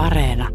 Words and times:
Areena. 0.00 0.48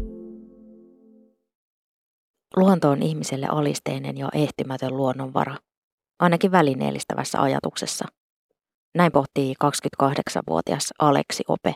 Luonto 2.56 2.90
on 2.90 3.02
ihmiselle 3.02 3.46
alisteinen 3.46 4.16
ja 4.16 4.28
ehtymätön 4.34 4.96
luonnonvara, 4.96 5.56
ainakin 6.18 6.52
välineellistävässä 6.52 7.42
ajatuksessa. 7.42 8.04
Näin 8.94 9.12
pohtii 9.12 9.54
28-vuotias 9.64 10.94
Aleksi 10.98 11.44
Ope. 11.48 11.74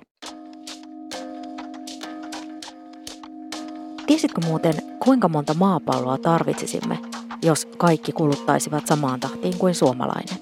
Tiesitkö 4.06 4.40
muuten, 4.46 4.74
kuinka 5.04 5.28
monta 5.28 5.54
maapalloa 5.54 6.18
tarvitsisimme, 6.18 6.98
jos 7.42 7.66
kaikki 7.66 8.12
kuluttaisivat 8.12 8.86
samaan 8.86 9.20
tahtiin 9.20 9.58
kuin 9.58 9.74
suomalainen? 9.74 10.38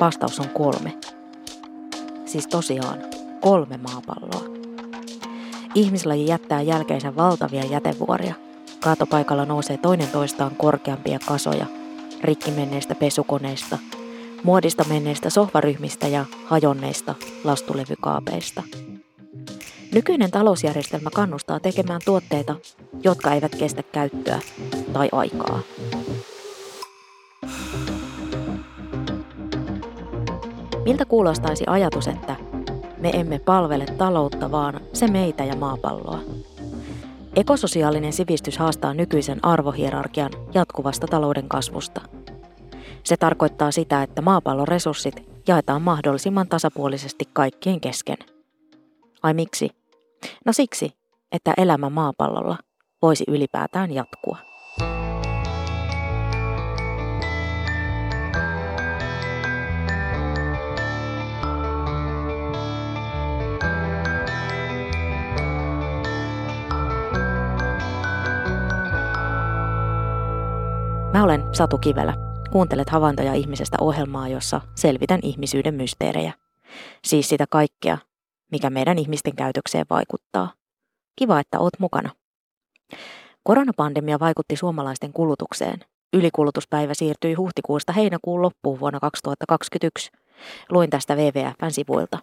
Vastaus 0.00 0.40
on 0.40 0.48
kolme. 0.48 0.98
Siis 2.26 2.46
tosiaan 2.46 2.98
kolme 3.40 3.76
maapalloa. 3.76 4.69
Ihmislaji 5.74 6.26
jättää 6.26 6.62
jälkeensä 6.62 7.16
valtavia 7.16 7.64
jätevuoria. 7.64 8.34
Kaatopaikalla 8.80 9.44
nousee 9.44 9.76
toinen 9.76 10.08
toistaan 10.08 10.56
korkeampia 10.56 11.18
kasoja, 11.26 11.66
rikki 12.24 12.50
menneistä 12.50 12.94
pesukoneista, 12.94 13.78
muodista 14.42 14.84
menneistä 14.88 15.30
sohvaryhmistä 15.30 16.08
ja 16.08 16.24
hajonneista 16.46 17.14
lastulevykaapeista. 17.44 18.62
Nykyinen 19.92 20.30
talousjärjestelmä 20.30 21.10
kannustaa 21.14 21.60
tekemään 21.60 22.00
tuotteita, 22.04 22.56
jotka 23.04 23.32
eivät 23.32 23.54
kestä 23.56 23.82
käyttöä 23.82 24.40
tai 24.92 25.08
aikaa. 25.12 25.60
Miltä 30.84 31.04
kuulostaisi 31.04 31.64
ajatus, 31.66 32.08
että 32.08 32.49
me 33.00 33.10
emme 33.14 33.38
palvele 33.38 33.86
taloutta, 33.98 34.50
vaan 34.50 34.80
se 34.92 35.08
meitä 35.08 35.44
ja 35.44 35.56
maapalloa. 35.56 36.18
Ekososiaalinen 37.36 38.12
sivistys 38.12 38.58
haastaa 38.58 38.94
nykyisen 38.94 39.38
arvohierarkian 39.44 40.30
jatkuvasta 40.54 41.06
talouden 41.06 41.48
kasvusta. 41.48 42.00
Se 43.04 43.16
tarkoittaa 43.16 43.70
sitä, 43.70 44.02
että 44.02 44.22
maapallon 44.22 44.68
resurssit 44.68 45.14
jaetaan 45.48 45.82
mahdollisimman 45.82 46.48
tasapuolisesti 46.48 47.24
kaikkien 47.32 47.80
kesken. 47.80 48.16
Ai 49.22 49.34
miksi? 49.34 49.70
No 50.46 50.52
siksi, 50.52 50.92
että 51.32 51.54
elämä 51.56 51.90
maapallolla 51.90 52.58
voisi 53.02 53.24
ylipäätään 53.28 53.92
jatkua. 53.92 54.49
Mä 71.12 71.24
olen 71.24 71.54
Satu 71.54 71.78
Kivelä. 71.78 72.14
Kuuntelet 72.50 72.88
havaintoja 72.90 73.34
ihmisestä 73.34 73.76
ohjelmaa, 73.80 74.28
jossa 74.28 74.60
selvitän 74.74 75.20
ihmisyyden 75.22 75.74
mysteerejä. 75.74 76.32
Siis 77.04 77.28
sitä 77.28 77.44
kaikkea, 77.50 77.98
mikä 78.52 78.70
meidän 78.70 78.98
ihmisten 78.98 79.36
käytökseen 79.36 79.86
vaikuttaa. 79.90 80.52
Kiva, 81.16 81.40
että 81.40 81.60
oot 81.60 81.72
mukana. 81.78 82.10
Koronapandemia 83.42 84.20
vaikutti 84.20 84.56
suomalaisten 84.56 85.12
kulutukseen. 85.12 85.80
Ylikulutuspäivä 86.12 86.94
siirtyi 86.94 87.34
huhtikuusta 87.34 87.92
heinäkuun 87.92 88.42
loppuun 88.42 88.80
vuonna 88.80 89.00
2021. 89.00 90.10
Luin 90.70 90.90
tästä 90.90 91.14
WWFn 91.14 91.70
sivuilta. 91.70 92.18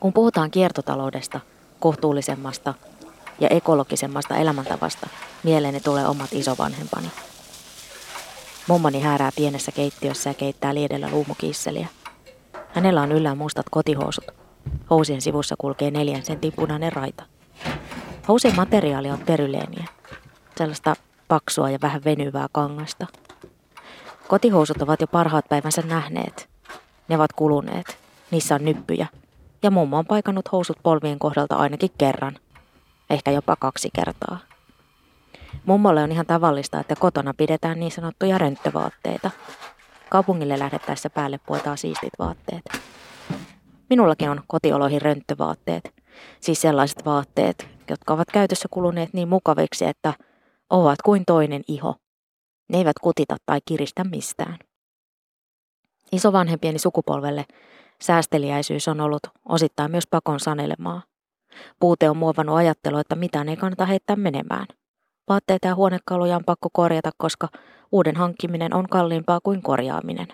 Kun 0.00 0.12
puhutaan 0.12 0.50
kiertotaloudesta, 0.50 1.40
kohtuullisemmasta 1.80 2.74
ja 3.40 3.48
ekologisemmasta 3.48 4.36
elämäntavasta, 4.36 5.08
mieleeni 5.42 5.80
tulee 5.80 6.06
omat 6.06 6.32
isovanhempani. 6.32 7.10
Mummoni 8.68 9.00
häärää 9.00 9.30
pienessä 9.36 9.72
keittiössä 9.72 10.30
ja 10.30 10.34
keittää 10.34 10.74
liedellä 10.74 11.08
luumukiisseliä. 11.10 11.88
Hänellä 12.74 13.02
on 13.02 13.12
yllään 13.12 13.38
mustat 13.38 13.66
kotihousut. 13.70 14.24
Housien 14.90 15.20
sivussa 15.20 15.54
kulkee 15.58 15.90
neljän 15.90 16.24
sentin 16.24 16.52
punainen 16.52 16.92
raita. 16.92 17.24
Housien 18.28 18.56
materiaali 18.56 19.10
on 19.10 19.18
teryleeniä. 19.18 19.84
Sellaista 20.56 20.96
paksua 21.28 21.70
ja 21.70 21.78
vähän 21.82 22.04
venyvää 22.04 22.46
kangasta. 22.52 23.06
Kotihousut 24.28 24.82
ovat 24.82 25.00
jo 25.00 25.06
parhaat 25.06 25.48
päivänsä 25.48 25.82
nähneet. 25.82 26.48
Ne 27.08 27.16
ovat 27.16 27.32
kuluneet. 27.32 27.98
Niissä 28.30 28.54
on 28.54 28.64
nyppyjä. 28.64 29.06
Ja 29.62 29.70
mummo 29.70 29.98
on 29.98 30.06
paikannut 30.06 30.52
housut 30.52 30.78
polvien 30.82 31.18
kohdalta 31.18 31.56
ainakin 31.56 31.90
kerran– 31.98 32.36
ehkä 33.10 33.30
jopa 33.30 33.56
kaksi 33.56 33.88
kertaa. 33.94 34.38
Mummolle 35.66 36.02
on 36.02 36.12
ihan 36.12 36.26
tavallista, 36.26 36.80
että 36.80 36.94
kotona 36.96 37.34
pidetään 37.34 37.80
niin 37.80 37.92
sanottuja 37.92 38.38
rönttövaatteita. 38.38 39.30
Kaupungille 40.10 40.58
lähdettäessä 40.58 41.10
päälle 41.10 41.40
puetaan 41.46 41.78
siistit 41.78 42.12
vaatteet. 42.18 42.62
Minullakin 43.90 44.30
on 44.30 44.40
kotioloihin 44.46 45.02
rönttövaatteet, 45.02 45.94
siis 46.40 46.60
sellaiset 46.60 47.04
vaatteet, 47.04 47.68
jotka 47.90 48.14
ovat 48.14 48.30
käytössä 48.32 48.68
kuluneet 48.70 49.12
niin 49.12 49.28
mukaviksi, 49.28 49.84
että 49.84 50.14
ovat 50.70 51.02
kuin 51.04 51.22
toinen 51.26 51.62
iho. 51.68 51.94
Ne 52.68 52.78
eivät 52.78 52.98
kutita 53.00 53.36
tai 53.46 53.58
kiristä 53.64 54.04
mistään. 54.04 54.58
Isovanhempieni 56.12 56.78
sukupolvelle 56.78 57.44
säästeliäisyys 58.00 58.88
on 58.88 59.00
ollut 59.00 59.22
osittain 59.48 59.90
myös 59.90 60.04
pakon 60.10 60.40
sanelemaa. 60.40 61.02
Puute 61.80 62.10
on 62.10 62.16
muovannut 62.16 62.56
ajattelua, 62.56 63.00
että 63.00 63.14
mitään 63.14 63.48
ei 63.48 63.56
kannata 63.56 63.86
heittää 63.86 64.16
menemään. 64.16 64.66
Vaatteita 65.28 65.68
ja 65.68 65.74
huonekaluja 65.74 66.36
on 66.36 66.44
pakko 66.46 66.68
korjata, 66.72 67.10
koska 67.16 67.48
uuden 67.92 68.16
hankkiminen 68.16 68.74
on 68.74 68.88
kalliimpaa 68.88 69.40
kuin 69.42 69.62
korjaaminen. 69.62 70.26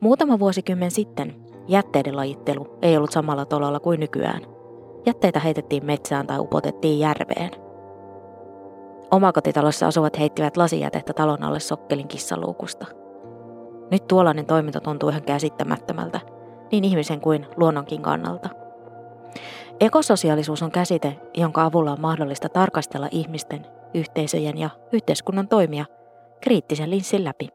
Muutama 0.00 0.38
vuosikymmen 0.38 0.90
sitten 0.90 1.44
jätteiden 1.68 2.16
lajittelu 2.16 2.78
ei 2.82 2.96
ollut 2.96 3.12
samalla 3.12 3.44
tolalla 3.44 3.80
kuin 3.80 4.00
nykyään. 4.00 4.42
Jätteitä 5.06 5.40
heitettiin 5.40 5.86
metsään 5.86 6.26
tai 6.26 6.38
upotettiin 6.38 6.98
järveen. 6.98 7.50
Omakotitalossa 9.10 9.86
asuvat 9.86 10.18
heittivät 10.18 10.56
lasijätettä 10.56 11.12
talon 11.12 11.42
alle 11.42 11.60
sokkelin 11.60 12.08
kissaluukusta. 12.08 12.86
Nyt 13.90 14.06
tuollainen 14.06 14.46
toiminta 14.46 14.80
tuntuu 14.80 15.08
ihan 15.08 15.22
käsittämättömältä, 15.22 16.20
niin 16.72 16.84
ihmisen 16.84 17.20
kuin 17.20 17.46
luonnonkin 17.56 18.02
kannalta– 18.02 18.48
Ekososiaalisuus 19.80 20.62
on 20.62 20.70
käsite, 20.70 21.16
jonka 21.34 21.64
avulla 21.64 21.92
on 21.92 22.00
mahdollista 22.00 22.48
tarkastella 22.48 23.08
ihmisten, 23.10 23.66
yhteisöjen 23.94 24.58
ja 24.58 24.70
yhteiskunnan 24.92 25.48
toimia 25.48 25.84
kriittisen 26.40 26.90
linssin 26.90 27.24
läpi. 27.24 27.48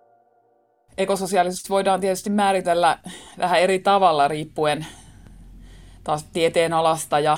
Ekososiaalisuus 0.97 1.69
voidaan 1.69 2.01
tietysti 2.01 2.29
määritellä 2.29 2.99
vähän 3.37 3.59
eri 3.59 3.79
tavalla 3.79 4.27
riippuen 4.27 4.85
taas 6.03 6.23
tieteen 6.33 6.73
alasta 6.73 7.19
ja, 7.19 7.37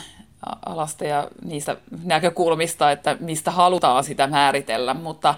alasta 0.66 1.06
ja 1.06 1.28
niistä 1.46 1.78
näkökulmista, 2.04 2.92
että 2.92 3.18
mistä 3.20 3.52
halutaan 3.52 4.04
sitä 4.04 4.28
määritellä, 4.28 4.94
mutta, 4.94 5.36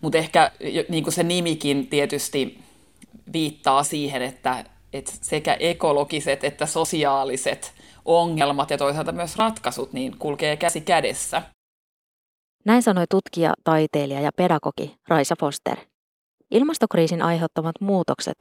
mutta 0.00 0.18
ehkä 0.18 0.50
niin 0.88 1.04
kuin 1.04 1.14
se 1.14 1.22
nimikin 1.22 1.86
tietysti 1.86 2.60
viittaa 3.32 3.82
siihen, 3.82 4.22
että, 4.22 4.64
että 4.92 5.12
sekä 5.20 5.56
ekologiset 5.60 6.44
että 6.44 6.66
sosiaaliset 6.66 7.79
ongelmat 8.18 8.70
ja 8.70 8.78
toisaalta 8.78 9.12
myös 9.12 9.36
ratkaisut 9.36 9.92
niin 9.92 10.18
kulkee 10.18 10.56
käsi 10.56 10.80
kädessä. 10.80 11.42
Näin 12.64 12.82
sanoi 12.82 13.04
tutkija, 13.10 13.54
taiteilija 13.64 14.20
ja 14.20 14.30
pedagogi 14.36 14.96
Raisa 15.08 15.34
Foster. 15.40 15.76
Ilmastokriisin 16.50 17.22
aiheuttamat 17.22 17.80
muutokset 17.80 18.36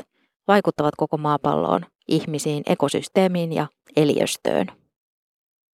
vaikuttavat 0.47 0.95
koko 0.97 1.17
maapalloon, 1.17 1.85
ihmisiin, 2.07 2.63
ekosysteemiin 2.65 3.53
ja 3.53 3.67
eliöstöön. 3.95 4.67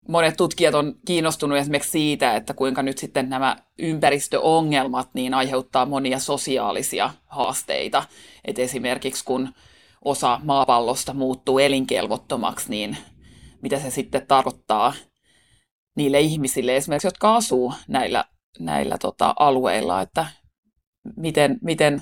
Monet 0.07 0.37
tutkijat 0.37 0.75
on 0.75 0.95
kiinnostunut 1.05 1.57
esimerkiksi 1.57 1.91
siitä, 1.91 2.35
että 2.35 2.53
kuinka 2.53 2.83
nyt 2.83 2.97
sitten 2.97 3.29
nämä 3.29 3.55
ympäristöongelmat 3.79 5.09
niin 5.13 5.33
aiheuttaa 5.33 5.85
monia 5.85 6.19
sosiaalisia 6.19 7.09
haasteita. 7.27 8.03
Et 8.45 8.59
esimerkiksi 8.59 9.25
kun 9.25 9.49
osa 10.05 10.39
maapallosta 10.43 11.13
muuttuu 11.13 11.59
elinkelvottomaksi, 11.59 12.69
niin 12.69 12.97
mitä 13.65 13.79
se 13.79 13.89
sitten 13.89 14.27
tarkoittaa 14.27 14.93
niille 15.95 16.19
ihmisille 16.19 16.75
esimerkiksi, 16.75 17.07
jotka 17.07 17.35
asuu 17.35 17.73
näillä, 17.87 18.25
näillä 18.59 18.97
tota, 18.97 19.33
alueilla, 19.39 20.01
että 20.01 20.25
miten, 21.15 21.57
miten 21.61 22.01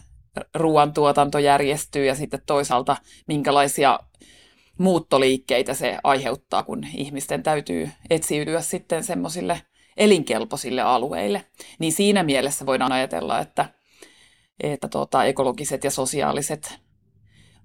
ruoantuotanto 0.56 1.40
järjestyy 1.40 2.06
ja 2.06 2.16
sitten 2.16 2.42
toisaalta 2.46 2.98
minkälaisia 3.28 4.00
muuttoliikkeitä 4.80 5.74
se 5.74 5.98
aiheuttaa, 6.04 6.64
kun 6.64 6.84
ihmisten 6.94 7.44
täytyy 7.44 7.90
etsiytyä 8.10 8.62
sitten 8.62 9.04
semmoisille 9.04 9.62
elinkelpoisille 9.98 10.82
alueille. 10.82 11.46
Niin 11.80 11.94
siinä 11.94 12.24
mielessä 12.24 12.66
voidaan 12.66 12.92
ajatella, 12.92 13.40
että, 13.40 13.66
että 14.64 14.88
tota, 14.88 15.26
ekologiset 15.26 15.84
ja 15.84 15.92
sosiaaliset 15.92 16.80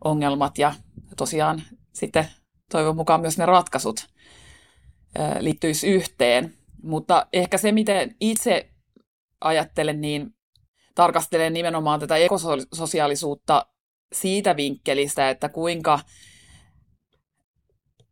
ongelmat 0.05 0.59
ja 0.59 0.75
tosiaan 1.17 1.62
sitten 1.93 2.29
toivon 2.70 2.97
mukaan 2.97 3.20
myös 3.20 3.38
ne 3.38 3.47
ratkaisut 3.47 4.06
liittyisi 5.41 5.88
yhteen. 5.88 6.55
Mutta 6.82 7.26
ehkä 7.32 7.59
se, 7.59 7.73
miten 7.73 8.17
itse 8.20 8.70
ajattelen, 9.41 10.00
niin 10.00 10.35
tarkastelen 10.94 11.53
nimenomaan 11.53 12.00
tätä 12.00 12.17
ekososiaalisuutta 12.17 13.67
siitä 14.12 14.56
vinkkelistä, 14.56 15.31
että 15.31 15.49
kuinka 15.49 16.00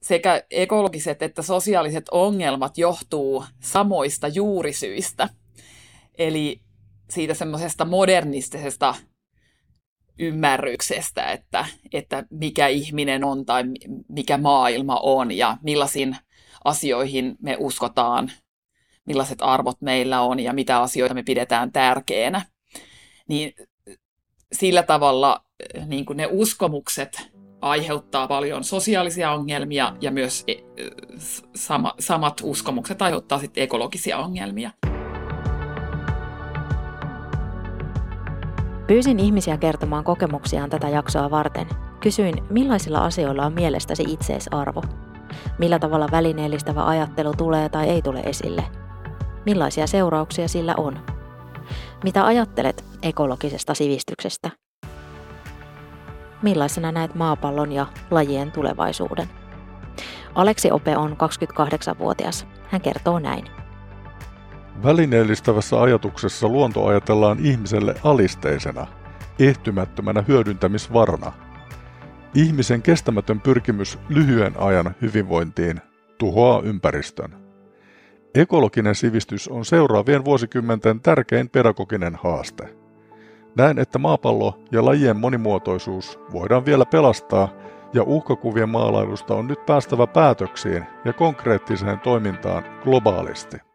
sekä 0.03 0.43
ekologiset 0.51 1.23
että 1.23 1.43
sosiaaliset 1.43 2.05
ongelmat 2.11 2.79
johtuu 2.79 3.45
samoista 3.61 4.29
juurisyistä. 4.29 5.29
Eli 6.19 6.61
siitä 7.11 7.35
semmoisesta 7.35 7.85
modernistisesta 7.85 8.95
ymmärryksestä, 10.19 11.33
että, 11.33 11.67
että 11.93 12.25
mikä 12.31 12.67
ihminen 12.67 13.25
on 13.25 13.47
tai 13.47 13.65
mikä 14.09 14.39
maailma 14.39 15.01
on 15.03 15.33
ja 15.33 15.57
millaisiin 15.63 16.17
asioihin 16.65 17.37
me 17.43 17.57
uskotaan, 17.59 18.33
millaiset 19.05 19.39
arvot 19.41 19.81
meillä 19.81 20.21
on 20.21 20.41
ja 20.41 20.53
mitä 20.53 20.81
asioita 20.81 21.15
me 21.15 21.23
pidetään 21.23 21.73
tärkeänä. 21.73 22.43
Niin 23.29 23.55
sillä 24.53 24.83
tavalla 24.83 25.45
niin 25.87 26.07
kuin 26.07 26.17
ne 26.17 26.29
uskomukset 26.31 27.31
aiheuttaa 27.61 28.29
paljon 28.29 28.65
sosiaalisia 28.65 29.33
ongelmia 29.33 29.97
ja 30.01 30.11
myös 30.11 30.45
e, 30.47 30.55
sama, 31.55 31.95
samat 31.99 32.41
uskomukset 32.45 33.03
aiheuttaa 33.03 33.39
sitten 33.39 33.65
ekologisia 33.65 34.19
ongelmia. 34.19 34.71
Pyysin 38.87 39.21
ihmisiä 39.21 39.57
kertomaan 39.57 40.05
kokemuksiaan 40.05 40.71
tätä 40.71 40.89
jaksoa 40.89 41.31
varten. 41.31 41.67
Kysyin, 42.01 42.45
millaisilla 42.51 42.99
asioilla 42.99 43.47
on 43.47 43.53
mielestäsi 43.53 44.05
itseisarvo? 44.09 44.83
Millä 45.59 45.79
tavalla 45.79 46.09
välineellistävä 46.11 46.87
ajattelu 46.87 47.33
tulee 47.35 47.69
tai 47.69 47.89
ei 47.89 48.03
tule 48.03 48.21
esille? 48.21 48.65
Millaisia 49.47 49.87
seurauksia 49.87 50.49
sillä 50.49 50.75
on? 50.77 50.99
Mitä 52.05 52.27
ajattelet 52.27 52.85
ekologisesta 53.03 53.75
sivistyksestä? 53.75 54.51
Millaisena 56.43 56.93
näet 56.93 57.15
maapallon 57.15 57.73
ja 57.73 57.87
lajien 58.11 58.53
tulevaisuuden? 58.53 59.29
Aleksi 60.35 60.71
Ope 60.71 60.97
on 60.97 61.13
28-vuotias. 61.13 62.47
Hän 62.69 62.81
kertoo 62.81 63.19
näin. 63.19 63.66
Välineellistävässä 64.83 65.83
ajatuksessa 65.83 66.49
luonto 66.49 66.87
ajatellaan 66.87 67.39
ihmiselle 67.41 67.95
alisteisena, 68.05 68.87
ehtymättömänä 69.39 70.25
hyödyntämisvarana. 70.29 71.33
Ihmisen 72.35 72.83
kestämätön 72.83 73.41
pyrkimys 73.41 73.99
lyhyen 74.09 74.53
ajan 74.59 74.95
hyvinvointiin 75.03 75.81
tuhoaa 76.19 76.63
ympäristön. 76.63 77.31
Ekologinen 78.35 78.95
sivistys 78.95 79.49
on 79.49 79.65
seuraavien 79.65 80.25
vuosikymmenten 80.25 81.01
tärkein 81.01 81.49
pedagoginen 81.49 82.19
haaste. 82.23 82.75
Näen, 83.57 83.79
että 83.79 83.99
maapallo 83.99 84.59
ja 84.73 84.85
lajien 84.85 85.17
monimuotoisuus 85.17 86.19
voidaan 86.33 86.67
vielä 86.67 86.85
pelastaa 86.85 87.49
ja 87.93 88.03
uhkakuvien 88.03 88.69
maalailusta 88.69 89.35
on 89.35 89.47
nyt 89.47 89.67
päästävä 89.67 90.07
päätöksiin 90.07 90.85
ja 91.05 91.13
konkreettiseen 91.13 92.01
toimintaan 92.01 92.65
globaalisti. 92.83 93.66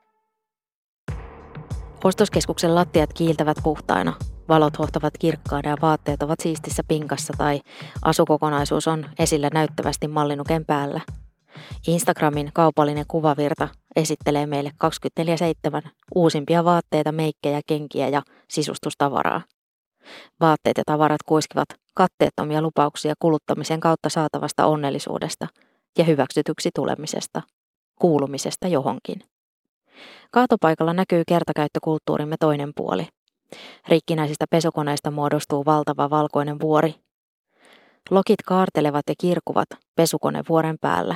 Ostoskeskuksen 2.04 2.76
lattiat 2.76 3.14
kiiltävät 3.14 3.58
puhtaina, 3.64 4.14
valot 4.50 4.80
hohtavat 4.80 5.14
kirkkaana 5.20 5.70
ja 5.70 5.78
vaatteet 5.82 6.24
ovat 6.24 6.40
siistissä 6.40 6.84
pinkassa 6.88 7.34
tai 7.38 7.62
asukokonaisuus 8.02 8.88
on 8.88 9.06
esillä 9.20 9.50
näyttävästi 9.54 10.08
mallinuken 10.08 10.66
päällä. 10.66 11.02
Instagramin 11.88 12.50
kaupallinen 12.54 13.06
kuvavirta 13.08 13.68
esittelee 13.96 14.46
meille 14.46 14.72
24-7 15.86 15.90
uusimpia 16.16 16.66
vaatteita, 16.66 17.12
meikkejä, 17.12 17.62
kenkiä 17.68 18.08
ja 18.08 18.22
sisustustavaraa. 18.50 19.42
Vaatteet 20.40 20.78
ja 20.78 20.84
tavarat 20.86 21.24
kuiskivat 21.26 21.70
katteettomia 21.96 22.62
lupauksia 22.62 23.14
kuluttamisen 23.20 23.80
kautta 23.80 24.10
saatavasta 24.10 24.66
onnellisuudesta 24.66 25.48
ja 25.98 26.04
hyväksytyksi 26.04 26.70
tulemisesta, 26.76 27.42
kuulumisesta 28.00 28.68
johonkin. 28.68 29.31
Kaatopaikalla 30.32 30.94
näkyy 30.94 31.24
kertakäyttökulttuurimme 31.28 32.36
toinen 32.40 32.72
puoli. 32.76 33.08
Rikkinäisistä 33.88 34.46
pesukoneista 34.50 35.12
muodostuu 35.12 35.66
valtava 35.66 36.10
valkoinen 36.10 36.60
vuori. 36.60 36.96
Lokit 38.10 38.42
kaartelevat 38.46 39.04
ja 39.10 39.16
kirkuvat 39.22 39.70
pesukonevuoren 39.96 40.78
päällä. 40.82 41.16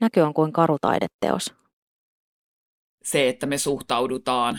Näky 0.00 0.20
on 0.20 0.34
kuin 0.34 0.52
karutaideteos. 0.52 1.54
Se, 3.02 3.28
että 3.28 3.46
me 3.46 3.58
suhtaudutaan 3.58 4.58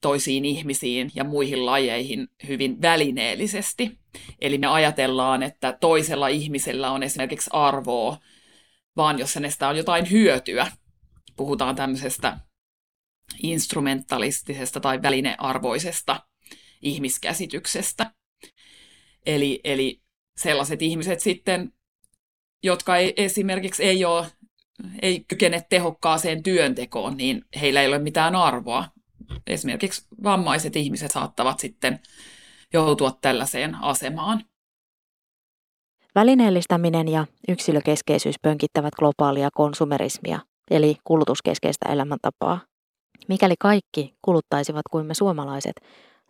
toisiin 0.00 0.44
ihmisiin 0.44 1.10
ja 1.14 1.24
muihin 1.24 1.66
lajeihin 1.66 2.28
hyvin 2.48 2.82
välineellisesti. 2.82 3.98
Eli 4.40 4.58
me 4.58 4.66
ajatellaan, 4.66 5.42
että 5.42 5.72
toisella 5.80 6.28
ihmisellä 6.28 6.90
on 6.90 7.02
esimerkiksi 7.02 7.50
arvoa, 7.52 8.16
vaan 8.96 9.18
jos 9.18 9.34
hänestä 9.34 9.68
on 9.68 9.76
jotain 9.76 10.10
hyötyä. 10.10 10.66
Puhutaan 11.36 11.76
tämmöisestä 11.76 12.38
instrumentalistisesta 13.42 14.80
tai 14.80 15.02
välinearvoisesta 15.02 16.26
ihmiskäsityksestä. 16.82 18.14
Eli, 19.26 19.60
eli 19.64 20.02
sellaiset 20.36 20.82
ihmiset 20.82 21.20
sitten, 21.20 21.72
jotka 22.62 22.96
ei, 22.96 23.12
esimerkiksi 23.16 23.84
ei, 23.84 24.04
ole, 24.04 24.26
ei 25.02 25.24
kykene 25.28 25.66
tehokkaaseen 25.70 26.42
työntekoon, 26.42 27.16
niin 27.16 27.44
heillä 27.60 27.80
ei 27.82 27.88
ole 27.88 27.98
mitään 27.98 28.36
arvoa. 28.36 28.88
Esimerkiksi 29.46 30.06
vammaiset 30.22 30.76
ihmiset 30.76 31.10
saattavat 31.10 31.58
sitten 31.58 32.00
joutua 32.72 33.18
tällaiseen 33.20 33.74
asemaan. 33.74 34.44
Välineellistäminen 36.14 37.08
ja 37.08 37.26
yksilökeskeisyys 37.48 38.36
pönkittävät 38.42 38.94
globaalia 38.94 39.48
konsumerismia, 39.54 40.40
eli 40.72 40.96
kulutuskeskeistä 41.04 41.88
elämäntapaa. 41.88 42.60
Mikäli 43.28 43.54
kaikki 43.58 44.14
kuluttaisivat 44.22 44.82
kuin 44.90 45.06
me 45.06 45.14
suomalaiset, 45.14 45.72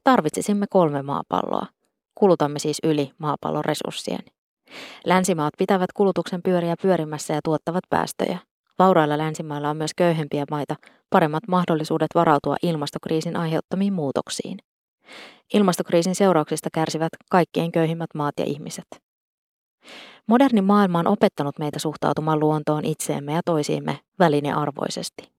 tarvitsisimme 0.05 0.67
kolme 0.71 1.03
maapalloa. 1.03 1.67
Kulutamme 2.15 2.59
siis 2.59 2.79
yli 2.83 3.11
maapallon 3.19 3.65
resurssien. 3.65 4.21
Länsimaat 5.06 5.55
pitävät 5.59 5.93
kulutuksen 5.93 6.43
pyöriä 6.43 6.75
pyörimässä 6.83 7.35
ja 7.35 7.41
tuottavat 7.44 7.85
päästöjä. 7.91 8.39
Vaurailla 8.79 9.19
länsimailla 9.19 9.71
on 9.71 9.77
myös 9.77 9.94
köyhempiä 9.97 10.45
maita 10.50 10.75
paremmat 11.11 11.49
mahdollisuudet 11.49 12.09
varautua 12.14 12.57
ilmastokriisin 12.62 13.37
aiheuttamiin 13.37 13.93
muutoksiin. 13.93 14.59
Ilmastokriisin 15.55 16.14
seurauksista 16.14 16.69
kärsivät 16.75 17.12
kaikkein 17.31 17.73
köyhimmät 17.73 18.11
maat 18.14 18.35
ja 18.38 18.45
ihmiset. 18.45 18.87
Moderni 20.27 20.61
maailma 20.61 20.99
on 20.99 21.07
opettanut 21.07 21.59
meitä 21.59 21.79
suhtautumaan 21.79 22.41
luontoon 22.41 22.85
itseemme 22.85 23.33
ja 23.33 23.41
toisiimme 23.45 24.01
välinearvoisesti. 24.19 25.33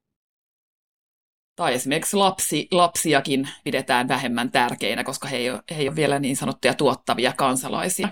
Tai 1.55 1.73
esimerkiksi 1.73 2.17
lapsi, 2.17 2.67
lapsiakin 2.71 3.49
pidetään 3.63 4.07
vähemmän 4.07 4.51
tärkeinä, 4.51 5.03
koska 5.03 5.27
he 5.27 5.37
ei, 5.37 5.49
ole, 5.49 5.63
he 5.71 5.75
ei 5.75 5.87
ole 5.87 5.95
vielä 5.95 6.19
niin 6.19 6.35
sanottuja 6.35 6.73
tuottavia 6.73 7.33
kansalaisia. 7.33 8.09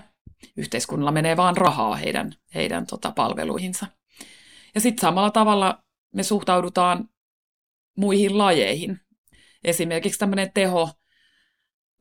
Yhteiskunnalla 0.56 1.12
menee 1.12 1.36
vaan 1.36 1.56
rahaa 1.56 1.96
heidän, 1.96 2.32
heidän 2.54 2.86
tota, 2.86 3.12
palveluihinsa. 3.16 3.86
Ja 4.74 4.80
sitten 4.80 5.00
samalla 5.00 5.30
tavalla 5.30 5.82
me 6.14 6.22
suhtaudutaan 6.22 7.08
muihin 7.96 8.38
lajeihin. 8.38 9.00
Esimerkiksi 9.64 10.18
tämmöinen 10.18 10.50
teho, 10.54 10.90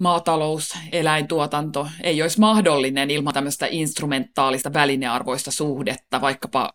maatalous, 0.02 0.78
eläintuotanto 0.92 1.88
ei 2.04 2.22
olisi 2.22 2.40
mahdollinen 2.40 3.12
ilman 3.12 3.34
tämmöistä 3.34 3.68
instrumentaalista 3.70 4.74
välinearvoista 4.74 5.52
suhdetta 5.52 6.22
vaikkapa 6.22 6.74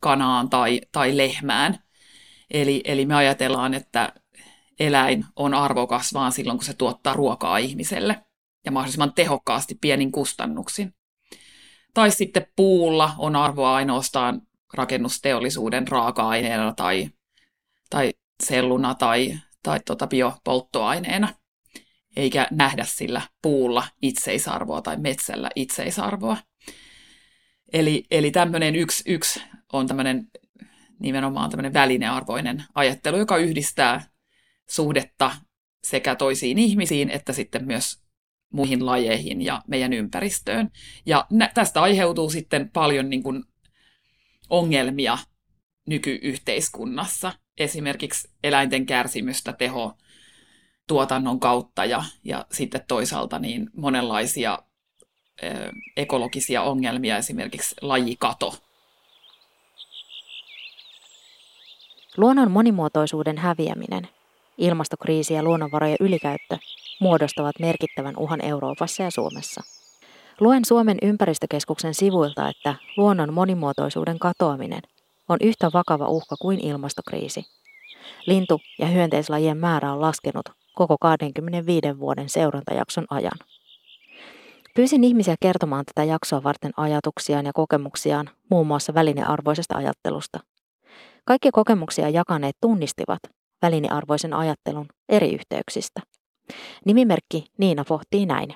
kanaan 0.00 0.50
tai, 0.50 0.80
tai 0.92 1.16
lehmään. 1.16 1.78
Eli, 2.50 2.80
eli 2.84 3.06
me 3.06 3.14
ajatellaan, 3.14 3.74
että 3.74 4.12
eläin 4.80 5.24
on 5.36 5.54
arvokas 5.54 6.14
vaan 6.14 6.32
silloin, 6.32 6.58
kun 6.58 6.64
se 6.64 6.74
tuottaa 6.74 7.12
ruokaa 7.12 7.58
ihmiselle 7.58 8.24
ja 8.64 8.72
mahdollisimman 8.72 9.12
tehokkaasti 9.12 9.78
pienin 9.80 10.12
kustannuksin. 10.12 10.94
Tai 11.94 12.10
sitten 12.10 12.46
puulla 12.56 13.12
on 13.18 13.36
arvoa 13.36 13.74
ainoastaan 13.74 14.42
rakennusteollisuuden 14.74 15.88
raaka-aineena 15.88 16.74
tai, 16.74 17.10
tai 17.90 18.12
selluna 18.42 18.94
tai, 18.94 19.38
tai 19.62 19.80
tota 19.86 20.06
biopolttoaineena, 20.06 21.28
eikä 22.16 22.48
nähdä 22.50 22.84
sillä 22.84 23.22
puulla 23.42 23.86
itseisarvoa 24.02 24.82
tai 24.82 24.96
metsällä 24.96 25.50
itseisarvoa. 25.56 26.36
Eli, 27.72 28.04
eli 28.10 28.30
tämmöinen 28.30 28.76
yksi, 28.76 29.02
yksi 29.06 29.42
on 29.72 29.86
tämmöinen 29.86 30.26
nimenomaan 30.98 31.50
tämmöinen 31.50 31.72
välinearvoinen 31.72 32.64
ajattelu, 32.74 33.16
joka 33.16 33.36
yhdistää 33.36 34.02
suhdetta 34.70 35.36
sekä 35.84 36.14
toisiin 36.14 36.58
ihmisiin 36.58 37.10
että 37.10 37.32
sitten 37.32 37.66
myös 37.66 38.02
muihin 38.52 38.86
lajeihin 38.86 39.42
ja 39.42 39.62
meidän 39.66 39.92
ympäristöön. 39.92 40.70
Ja 41.06 41.26
tästä 41.54 41.82
aiheutuu 41.82 42.30
sitten 42.30 42.70
paljon 42.70 43.10
niin 43.10 43.22
kuin 43.22 43.44
ongelmia 44.50 45.18
nykyyhteiskunnassa. 45.86 47.32
Esimerkiksi 47.58 48.28
eläinten 48.44 48.86
kärsimystä 48.86 49.52
teho 49.52 49.98
tuotannon 50.86 51.40
kautta 51.40 51.84
ja, 51.84 52.04
ja 52.24 52.46
sitten 52.52 52.84
toisaalta 52.88 53.38
niin 53.38 53.70
monenlaisia 53.76 54.58
ö, 55.42 55.46
ekologisia 55.96 56.62
ongelmia, 56.62 57.16
esimerkiksi 57.16 57.74
lajikato. 57.82 58.54
Luonnon 62.16 62.50
monimuotoisuuden 62.50 63.38
häviäminen, 63.38 64.08
ilmastokriisi 64.58 65.34
ja 65.34 65.42
luonnonvarojen 65.42 65.96
ylikäyttö 66.00 66.58
muodostavat 67.00 67.58
merkittävän 67.60 68.16
uhan 68.16 68.44
Euroopassa 68.44 69.02
ja 69.02 69.10
Suomessa. 69.10 69.62
Luen 70.40 70.64
Suomen 70.64 70.98
ympäristökeskuksen 71.02 71.94
sivuilta, 71.94 72.48
että 72.48 72.74
luonnon 72.96 73.32
monimuotoisuuden 73.32 74.18
katoaminen 74.18 74.82
on 75.28 75.38
yhtä 75.40 75.70
vakava 75.74 76.08
uhka 76.08 76.36
kuin 76.40 76.60
ilmastokriisi. 76.60 77.44
Lintu- 78.26 78.60
ja 78.78 78.86
hyönteislajien 78.86 79.56
määrä 79.56 79.92
on 79.92 80.00
laskenut 80.00 80.48
koko 80.76 80.96
25 81.00 81.98
vuoden 81.98 82.28
seurantajakson 82.28 83.04
ajan. 83.10 83.38
Pyysin 84.74 85.04
ihmisiä 85.04 85.36
kertomaan 85.40 85.84
tätä 85.84 86.04
jaksoa 86.04 86.42
varten 86.42 86.72
ajatuksiaan 86.76 87.46
ja 87.46 87.52
kokemuksiaan 87.54 88.30
muun 88.50 88.66
muassa 88.66 88.94
välinearvoisesta 88.94 89.76
ajattelusta. 89.76 90.40
Kaikki 91.24 91.50
kokemuksia 91.50 92.08
jakaneet 92.08 92.56
tunnistivat 92.60 93.20
välinearvoisen 93.62 94.32
ajattelun 94.32 94.86
eri 95.08 95.34
yhteyksistä. 95.34 96.00
Nimimerkki 96.84 97.46
Niina 97.58 97.84
pohtii 97.84 98.26
näin. 98.26 98.54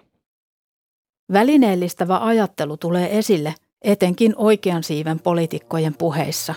Välineellistävä 1.33 2.19
ajattelu 2.19 2.77
tulee 2.77 3.19
esille 3.19 3.55
etenkin 3.83 4.35
oikean 4.37 4.83
siiven 4.83 5.21
poliitikkojen 5.21 5.95
puheissa. 5.99 6.55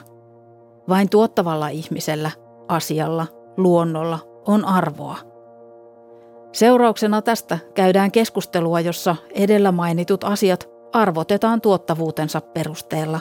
Vain 0.89 1.09
tuottavalla 1.09 1.67
ihmisellä, 1.67 2.31
asialla, 2.67 3.27
luonnolla 3.57 4.19
on 4.47 4.65
arvoa. 4.65 5.32
Seurauksena 6.53 7.21
tästä 7.21 7.59
käydään 7.73 8.11
keskustelua, 8.11 8.79
jossa 8.79 9.15
edellä 9.31 9.71
mainitut 9.71 10.23
asiat 10.23 10.69
arvotetaan 10.93 11.61
tuottavuutensa 11.61 12.41
perusteella. 12.41 13.19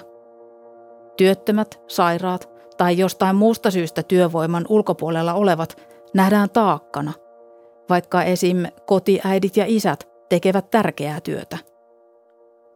Työttömät, 1.16 1.80
sairaat 1.88 2.48
tai 2.76 2.98
jostain 2.98 3.36
muusta 3.36 3.70
syystä 3.70 4.02
työvoiman 4.02 4.64
ulkopuolella 4.68 5.34
olevat 5.34 5.80
nähdään 6.14 6.50
taakkana, 6.50 7.12
vaikka 7.88 8.22
esim. 8.22 8.56
kotiäidit 8.86 9.56
ja 9.56 9.64
isät 9.68 10.08
tekevät 10.28 10.70
tärkeää 10.70 11.20
työtä. 11.20 11.58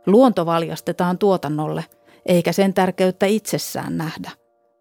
Luonto 0.06 0.46
valjastetaan 0.46 1.18
tuotannolle, 1.18 1.84
eikä 2.26 2.52
sen 2.52 2.74
tärkeyttä 2.74 3.26
itsessään 3.26 3.96
nähdä, 3.96 4.30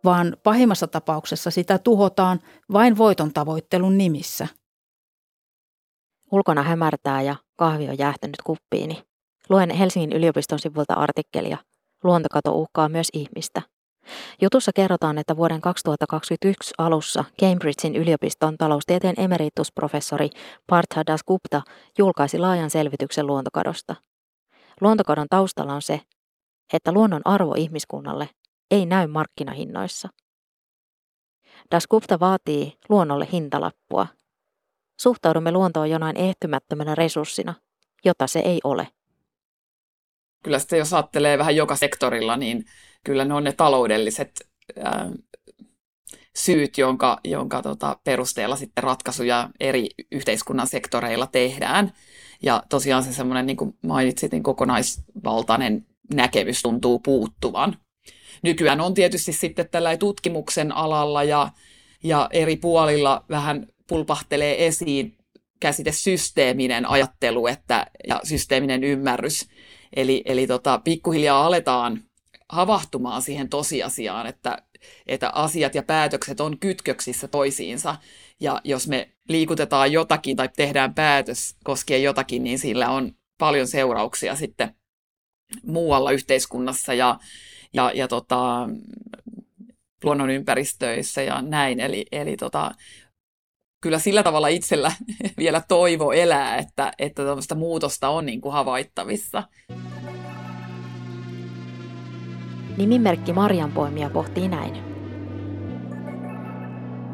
vaan 0.03 0.37
pahimmassa 0.43 0.87
tapauksessa 0.87 1.51
sitä 1.51 1.77
tuhotaan 1.77 2.39
vain 2.73 2.97
voiton 2.97 3.33
tavoittelun 3.33 3.97
nimissä. 3.97 4.47
Ulkona 6.35 6.63
hämärtää 6.63 7.21
ja 7.21 7.35
kahvi 7.55 7.89
on 7.89 7.97
jäähtynyt 7.97 8.35
kuppiini. 8.43 9.03
Luen 9.49 9.69
Helsingin 9.69 10.13
yliopiston 10.13 10.59
sivulta 10.59 10.93
artikkelia. 10.93 11.57
Luontokato 12.03 12.51
uhkaa 12.51 12.89
myös 12.89 13.07
ihmistä. 13.13 13.61
Jutussa 14.41 14.71
kerrotaan, 14.75 15.17
että 15.17 15.37
vuoden 15.37 15.61
2021 15.61 16.73
alussa 16.77 17.25
Cambridgein 17.41 17.95
yliopiston 17.95 18.57
taloustieteen 18.57 19.15
emeritusprofessori 19.17 20.29
Partha 20.67 21.05
Dasgupta 21.07 21.61
julkaisi 21.97 22.37
laajan 22.37 22.69
selvityksen 22.69 23.27
luontokadosta. 23.27 23.95
Luontokadon 24.81 25.27
taustalla 25.29 25.73
on 25.73 25.81
se, 25.81 26.01
että 26.73 26.91
luonnon 26.91 27.21
arvo 27.25 27.53
ihmiskunnalle 27.57 28.29
ei 28.71 28.85
näy 28.85 29.07
markkinahinnoissa. 29.07 30.09
Dasgupta 31.71 32.19
vaatii 32.19 32.73
luonnolle 32.89 33.27
hintalappua. 33.31 34.07
Suhtaudumme 34.99 35.51
luontoon 35.51 35.89
jonain 35.89 36.17
ehtymättömänä 36.17 36.95
resurssina, 36.95 37.53
jota 38.05 38.27
se 38.27 38.39
ei 38.39 38.59
ole. 38.63 38.87
Kyllä 40.43 40.59
sitten 40.59 40.79
jos 40.79 40.93
ajattelee 40.93 41.37
vähän 41.37 41.55
joka 41.55 41.75
sektorilla, 41.75 42.37
niin 42.37 42.65
kyllä 43.03 43.25
ne 43.25 43.33
on 43.33 43.43
ne 43.43 43.51
taloudelliset 43.51 44.49
ää, 44.83 45.09
syyt, 46.35 46.77
jonka, 46.77 47.19
jonka 47.23 47.61
tota, 47.61 47.99
perusteella 48.03 48.55
sitten 48.55 48.83
ratkaisuja 48.83 49.49
eri 49.59 49.89
yhteiskunnan 50.11 50.67
sektoreilla 50.67 51.27
tehdään. 51.27 51.93
Ja 52.43 52.63
tosiaan 52.69 53.03
se 53.03 53.13
semmoinen, 53.13 53.45
niin 53.45 53.57
kuin 53.57 53.77
mainitsit, 53.87 54.31
niin 54.31 54.43
kokonaisvaltainen 54.43 55.85
näkemys 56.13 56.61
tuntuu 56.61 56.99
puuttuvan. 56.99 57.77
Nykyään 58.43 58.81
on 58.81 58.93
tietysti 58.93 59.33
sitten 59.33 59.69
tällä 59.69 59.97
tutkimuksen 59.97 60.71
alalla 60.71 61.23
ja, 61.23 61.49
ja 62.03 62.29
eri 62.31 62.57
puolilla 62.57 63.25
vähän 63.29 63.67
pulpahtelee 63.87 64.67
esiin 64.67 65.17
käsite 65.59 65.91
systeeminen 65.91 66.89
ajattelu 66.89 67.47
että, 67.47 67.87
ja 68.07 68.21
systeeminen 68.23 68.83
ymmärrys. 68.83 69.49
Eli, 69.95 70.21
eli 70.25 70.47
tota, 70.47 70.81
pikkuhiljaa 70.83 71.45
aletaan 71.45 72.03
havahtumaan 72.49 73.21
siihen 73.21 73.49
tosiasiaan, 73.49 74.27
että, 74.27 74.57
että 75.07 75.29
asiat 75.29 75.75
ja 75.75 75.83
päätökset 75.83 76.39
on 76.39 76.59
kytköksissä 76.59 77.27
toisiinsa. 77.27 77.95
Ja 78.39 78.61
jos 78.63 78.87
me 78.87 79.11
liikutetaan 79.29 79.91
jotakin 79.91 80.37
tai 80.37 80.49
tehdään 80.55 80.93
päätös 80.93 81.55
koskien 81.63 82.03
jotakin, 82.03 82.43
niin 82.43 82.59
sillä 82.59 82.89
on 82.89 83.11
paljon 83.37 83.67
seurauksia 83.67 84.35
sitten 84.35 84.75
muualla 85.63 86.11
yhteiskunnassa 86.11 86.93
ja, 86.93 87.19
ja, 87.73 87.91
ja 87.95 88.07
tota, 88.07 88.69
luonnonympäristöissä 90.03 91.21
ja 91.21 91.41
näin. 91.41 91.79
Eli, 91.79 92.05
eli 92.11 92.37
tota, 92.37 92.71
kyllä 93.81 93.99
sillä 93.99 94.23
tavalla 94.23 94.47
itsellä 94.47 94.91
vielä 95.37 95.61
toivo 95.67 96.11
elää, 96.11 96.57
että, 96.57 96.91
että 96.99 97.25
tämmöistä 97.25 97.55
muutosta 97.55 98.09
on 98.09 98.25
niin 98.25 98.41
kuin 98.41 98.53
havaittavissa. 98.53 99.43
Nimimerkki 102.77 103.33
Marjanpoimia 103.33 104.09
pohtii 104.09 104.47
näin. 104.47 104.95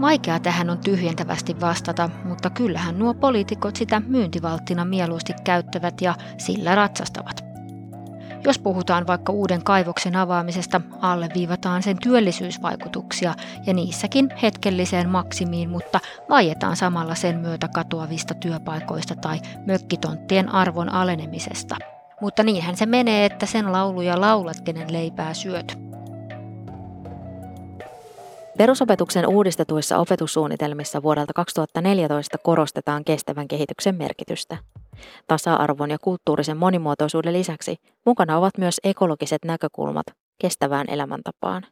Vaikea 0.02 0.40
tähän 0.40 0.70
on 0.70 0.78
tyhjentävästi 0.78 1.62
vastata, 1.62 2.10
mutta 2.24 2.50
kyllähän 2.50 3.00
nuo 3.00 3.14
poliitikot 3.14 3.76
sitä 3.76 4.00
myyntivalttina 4.00 4.86
mieluusti 4.86 5.34
käyttävät 5.44 6.02
ja 6.02 6.16
sillä 6.38 6.76
ratsastavat. 6.76 7.51
Jos 8.44 8.60
puhutaan 8.60 9.08
vaikka 9.08 9.32
uuden 9.32 9.64
kaivoksen 9.64 10.16
avaamisesta, 10.16 10.82
alleviivataan 11.02 11.84
sen 11.84 11.98
työllisyysvaikutuksia 12.04 13.34
ja 13.66 13.74
niissäkin 13.74 14.30
hetkelliseen 14.42 15.10
maksimiin, 15.10 15.70
mutta 15.70 16.00
vaietaan 16.30 16.76
samalla 16.76 17.16
sen 17.16 17.38
myötä 17.38 17.68
katoavista 17.68 18.34
työpaikoista 18.34 19.16
tai 19.16 19.40
mökkitonttien 19.66 20.50
arvon 20.50 20.90
alenemisesta– 20.90 21.76
mutta 22.22 22.44
niinhän 22.44 22.78
se 22.78 22.86
menee, 22.86 23.26
että 23.26 23.46
sen 23.46 23.72
lauluja 23.72 24.22
laulat, 24.22 24.62
kenen 24.62 24.94
leipää 24.94 25.34
syöt. 25.34 25.78
Perusopetuksen 28.58 29.28
uudistetuissa 29.28 29.98
opetussuunnitelmissa 29.98 31.04
vuodelta 31.04 31.34
2014 31.34 32.38
korostetaan 32.38 33.04
kestävän 33.04 33.48
kehityksen 33.48 33.96
merkitystä. 33.96 34.58
Tasa-arvon 35.28 35.92
ja 35.92 35.98
kulttuurisen 36.02 36.58
monimuotoisuuden 36.58 37.34
lisäksi 37.34 37.76
mukana 38.06 38.38
ovat 38.38 38.58
myös 38.58 38.80
ekologiset 38.84 39.46
näkökulmat 39.46 40.06
kestävään 40.42 40.90
elämäntapaan. 40.90 41.64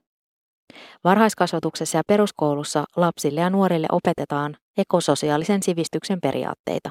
Varhaiskasvatuksessa 1.03 1.97
ja 1.97 2.03
peruskoulussa 2.07 2.85
lapsille 2.95 3.41
ja 3.41 3.49
nuorille 3.49 3.87
opetetaan 3.91 4.57
ekososiaalisen 4.77 5.63
sivistyksen 5.63 6.21
periaatteita. 6.21 6.89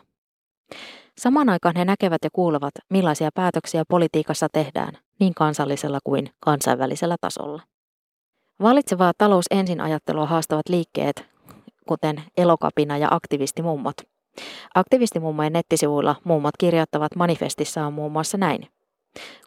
Samaan 1.19 1.49
aikaan 1.49 1.77
he 1.77 1.85
näkevät 1.85 2.25
ja 2.25 2.31
kuulevat, 2.33 2.73
millaisia 2.91 3.31
päätöksiä 3.35 3.83
politiikassa 3.89 4.47
tehdään, 4.53 4.99
niin 5.21 5.35
kansallisella 5.35 5.99
kuin 6.05 6.31
kansainvälisellä 6.41 7.17
tasolla. 7.21 7.63
Valitsevaa 8.63 9.13
talous 9.19 9.45
ensin 9.51 9.81
ajattelua 9.81 10.27
haastavat 10.27 10.69
liikkeet, 10.69 11.29
kuten 11.89 12.23
elokapina 12.37 12.99
ja 12.99 13.09
aktivistimummot. 13.11 13.97
Aktivistimummojen 14.75 15.53
nettisivuilla 15.53 16.17
mummot 16.25 16.55
kirjoittavat 16.59 17.17
manifestissaan 17.17 17.93
muun 17.93 18.13
muassa 18.13 18.39
näin. 18.39 18.69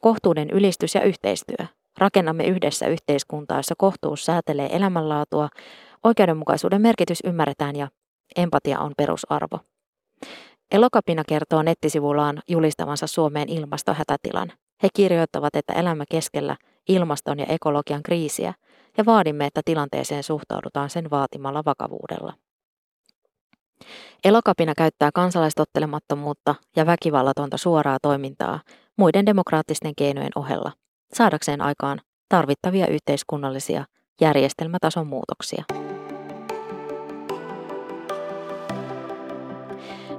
Kohtuuden 0.01 0.49
ylistys 0.49 0.95
ja 0.95 1.01
yhteistyö. 1.01 1.65
Rakennamme 1.97 2.43
yhdessä 2.43 2.87
yhteiskuntaa, 2.87 3.57
jossa 3.57 3.75
kohtuus 3.77 4.25
säätelee 4.25 4.75
elämänlaatua, 4.75 5.49
oikeudenmukaisuuden 6.03 6.81
merkitys 6.81 7.19
ymmärretään 7.25 7.75
ja 7.75 7.87
empatia 8.35 8.79
on 8.79 8.93
perusarvo. 8.97 9.59
Elokapina 10.71 11.23
kertoo 11.27 11.61
nettisivullaan 11.61 12.41
julistavansa 12.47 13.07
Suomeen 13.07 13.49
ilmastohätätilan. 13.49 14.51
He 14.83 14.87
kirjoittavat, 14.93 15.55
että 15.55 15.73
elämme 15.73 16.05
keskellä 16.11 16.55
ilmaston 16.89 17.39
ja 17.39 17.45
ekologian 17.45 18.03
kriisiä 18.03 18.53
ja 18.97 19.05
vaadimme, 19.05 19.45
että 19.45 19.61
tilanteeseen 19.65 20.23
suhtaudutaan 20.23 20.89
sen 20.89 21.09
vaatimalla 21.09 21.63
vakavuudella. 21.65 22.33
Elokapina 24.23 24.73
käyttää 24.77 25.09
kansalaistottelemattomuutta 25.13 26.55
ja 26.75 26.85
väkivallatonta 26.85 27.57
suoraa 27.57 27.97
toimintaa 28.01 28.59
muiden 28.97 29.25
demokraattisten 29.25 29.93
keinojen 29.97 30.31
ohella, 30.35 30.71
saadakseen 31.13 31.61
aikaan 31.61 32.01
tarvittavia 32.29 32.87
yhteiskunnallisia 32.87 33.85
järjestelmätason 34.21 35.07
muutoksia. 35.07 35.63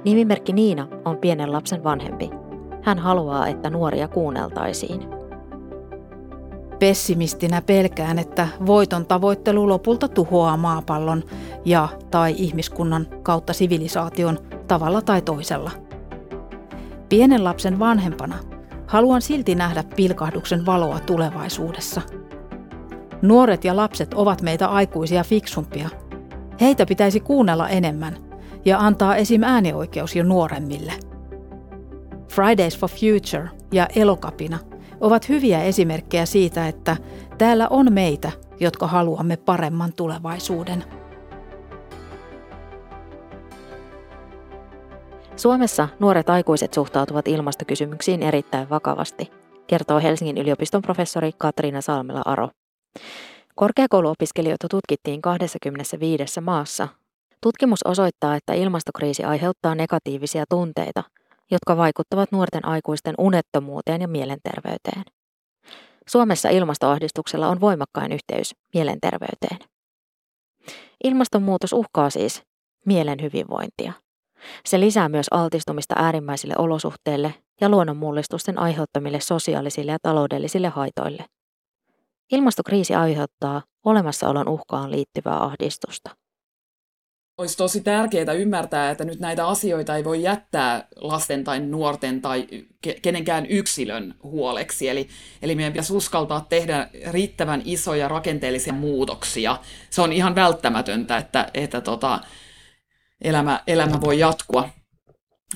Nimimerkki 0.05 0.53
Niina 0.53 0.87
on 1.05 1.17
pienen 1.17 1.51
lapsen 1.51 1.83
vanhempi. 1.83 2.29
Hän 2.81 2.99
haluaa, 2.99 3.47
että 3.47 3.69
nuoria 3.69 4.07
kuunneltaisiin. 4.07 5.22
Pessimistinä 6.83 7.61
pelkään, 7.61 8.19
että 8.19 8.47
voiton 8.65 9.05
tavoittelu 9.05 9.69
lopulta 9.69 10.07
tuhoaa 10.07 10.57
maapallon 10.57 11.23
ja 11.65 11.87
tai 12.11 12.35
ihmiskunnan 12.37 13.07
kautta 13.21 13.53
sivilisaation 13.53 14.39
tavalla 14.67 15.01
tai 15.01 15.21
toisella. 15.21 15.71
Pienen 17.09 17.43
lapsen 17.43 17.79
vanhempana 17.79 18.35
haluan 18.87 19.21
silti 19.21 19.55
nähdä 19.55 19.83
pilkahduksen 19.95 20.65
valoa 20.65 20.99
tulevaisuudessa. 20.99 22.01
Nuoret 23.21 23.65
ja 23.65 23.75
lapset 23.75 24.13
ovat 24.13 24.41
meitä 24.41 24.67
aikuisia 24.67 25.23
fiksumpia. 25.23 25.89
Heitä 26.61 26.85
pitäisi 26.85 27.19
kuunnella 27.19 27.69
enemmän 27.69 28.17
ja 28.65 28.79
antaa 28.79 29.15
esim. 29.15 29.43
äänioikeus 29.43 30.15
jo 30.15 30.23
nuoremmille. 30.23 30.93
Fridays 32.27 32.79
for 32.79 32.89
Future 32.89 33.49
ja 33.71 33.87
Elokapina 33.95 34.72
ovat 35.03 35.29
hyviä 35.29 35.63
esimerkkejä 35.63 36.25
siitä, 36.25 36.67
että 36.67 36.97
täällä 37.37 37.67
on 37.69 37.93
meitä, 37.93 38.31
jotka 38.59 38.87
haluamme 38.87 39.37
paremman 39.37 39.93
tulevaisuuden. 39.93 40.83
Suomessa 45.35 45.89
nuoret 45.99 46.29
aikuiset 46.29 46.73
suhtautuvat 46.73 47.27
ilmastokysymyksiin 47.27 48.23
erittäin 48.23 48.69
vakavasti, 48.69 49.31
kertoo 49.67 49.99
Helsingin 49.99 50.37
yliopiston 50.37 50.81
professori 50.81 51.31
Katriina 51.37 51.79
Salmela-Aro. 51.81 52.49
Korkeakouluopiskelijoita 53.55 54.67
tutkittiin 54.69 55.21
25 55.21 56.41
maassa. 56.41 56.87
Tutkimus 57.41 57.83
osoittaa, 57.85 58.35
että 58.35 58.53
ilmastokriisi 58.53 59.23
aiheuttaa 59.23 59.75
negatiivisia 59.75 60.43
tunteita, 60.49 61.03
jotka 61.51 61.77
vaikuttavat 61.77 62.31
nuorten 62.31 62.65
aikuisten 62.65 63.15
unettomuuteen 63.17 64.01
ja 64.01 64.07
mielenterveyteen. 64.07 65.03
Suomessa 66.09 66.49
ilmastoahdistuksella 66.49 67.47
on 67.47 67.61
voimakkain 67.61 68.11
yhteys 68.11 68.55
mielenterveyteen. 68.73 69.59
Ilmastonmuutos 71.03 71.73
uhkaa 71.73 72.09
siis 72.09 72.43
mielen 72.85 73.21
hyvinvointia. 73.21 73.93
Se 74.65 74.79
lisää 74.79 75.09
myös 75.09 75.27
altistumista 75.31 75.95
äärimmäisille 75.97 76.53
olosuhteille 76.57 77.35
ja 77.61 77.69
luonnonmullistusten 77.69 78.59
aiheuttamille 78.59 79.19
sosiaalisille 79.19 79.91
ja 79.91 79.97
taloudellisille 80.01 80.67
haitoille. 80.67 81.25
Ilmastokriisi 82.31 82.95
aiheuttaa 82.95 83.61
olemassaolon 83.85 84.47
uhkaan 84.47 84.91
liittyvää 84.91 85.43
ahdistusta. 85.43 86.22
Olisi 87.37 87.57
tosi 87.57 87.81
tärkeää 87.81 88.33
ymmärtää, 88.33 88.89
että 88.89 89.05
nyt 89.05 89.19
näitä 89.19 89.47
asioita 89.47 89.95
ei 89.95 90.03
voi 90.03 90.21
jättää 90.21 90.87
lasten 90.95 91.43
tai 91.43 91.59
nuorten 91.59 92.21
tai 92.21 92.47
kenenkään 93.01 93.45
yksilön 93.45 94.15
huoleksi. 94.23 94.89
Eli, 94.89 95.07
eli 95.41 95.55
meidän 95.55 95.73
pitäisi 95.73 95.93
uskaltaa 95.93 96.45
tehdä 96.49 96.89
riittävän 97.11 97.61
isoja 97.65 98.07
rakenteellisia 98.07 98.73
muutoksia. 98.73 99.57
Se 99.89 100.01
on 100.01 100.13
ihan 100.13 100.35
välttämätöntä, 100.35 101.17
että, 101.17 101.49
että 101.53 101.81
tota, 101.81 102.19
elämä, 103.21 103.63
elämä 103.67 104.01
voi 104.01 104.19
jatkua. 104.19 104.69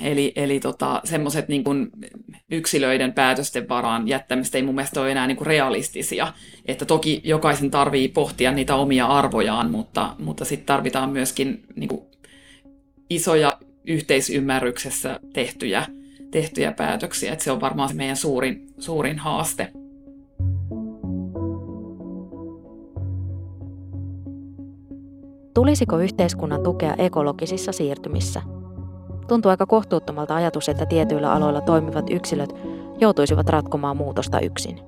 Eli, 0.02 0.34
eli 0.36 0.60
tota, 0.60 1.02
semmoiset 1.04 1.48
niin 1.48 1.64
yksilöiden 2.52 3.14
päätösten 3.14 3.70
varaan 3.70 4.08
jättämistä 4.08 4.58
ei 4.58 4.64
mun 4.64 4.76
mielestä 4.76 5.02
ole 5.02 5.12
enää 5.12 5.28
niin 5.28 5.38
kuin 5.38 5.48
realistisia. 5.48 6.34
Että 6.66 6.86
toki 6.86 7.22
jokaisen 7.24 7.72
tarvii 7.72 8.08
pohtia 8.08 8.52
niitä 8.52 8.76
omia 8.76 9.06
arvojaan, 9.06 9.72
mutta, 9.72 10.16
mutta 10.20 10.46
sitten 10.46 10.66
tarvitaan 10.66 11.10
myöskin 11.10 11.64
niin 11.76 11.90
kuin 11.90 12.02
isoja 13.10 13.60
yhteisymmärryksessä 13.88 15.20
tehtyjä, 15.34 15.86
tehtyjä 16.32 16.72
päätöksiä. 16.72 17.34
että 17.34 17.44
se 17.44 17.52
on 17.52 17.62
varmaan 17.62 17.90
se 17.90 17.96
meidän 17.96 18.16
suurin, 18.16 18.68
suurin 18.80 19.20
haaste. 19.20 19.72
Tulisiko 25.54 26.00
yhteiskunnan 26.00 26.64
tukea 26.64 26.96
ekologisissa 26.98 27.72
siirtymissä? 27.72 28.57
Tuntuu 29.28 29.50
aika 29.50 29.66
kohtuuttomalta 29.66 30.36
ajatus, 30.36 30.70
että 30.70 30.86
tietyillä 30.86 31.32
aloilla 31.32 31.62
toimivat 31.62 32.10
yksilöt 32.10 32.56
joutuisivat 33.00 33.50
ratkomaan 33.50 33.98
muutosta 33.98 34.40
yksin. 34.40 34.80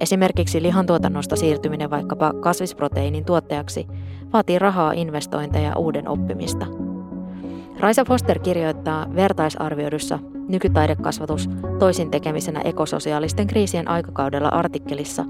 Esimerkiksi 0.00 0.62
lihantuotannosta 0.62 1.36
siirtyminen 1.36 1.90
vaikkapa 1.90 2.32
kasvisproteiinin 2.40 3.24
tuottajaksi 3.24 3.86
vaatii 4.32 4.58
rahaa, 4.58 4.92
investointeja 4.92 5.68
ja 5.68 5.76
uuden 5.76 6.08
oppimista. 6.08 6.66
Raisa 7.80 8.04
Foster 8.04 8.38
kirjoittaa 8.38 9.06
vertaisarvioidussa 9.14 10.18
Nykytaidekasvatus 10.48 11.50
toisin 11.78 12.10
tekemisenä 12.10 12.60
ekososiaalisten 12.60 13.46
kriisien 13.46 13.88
aikakaudella 13.88 14.48
artikkelissa, 14.48 15.24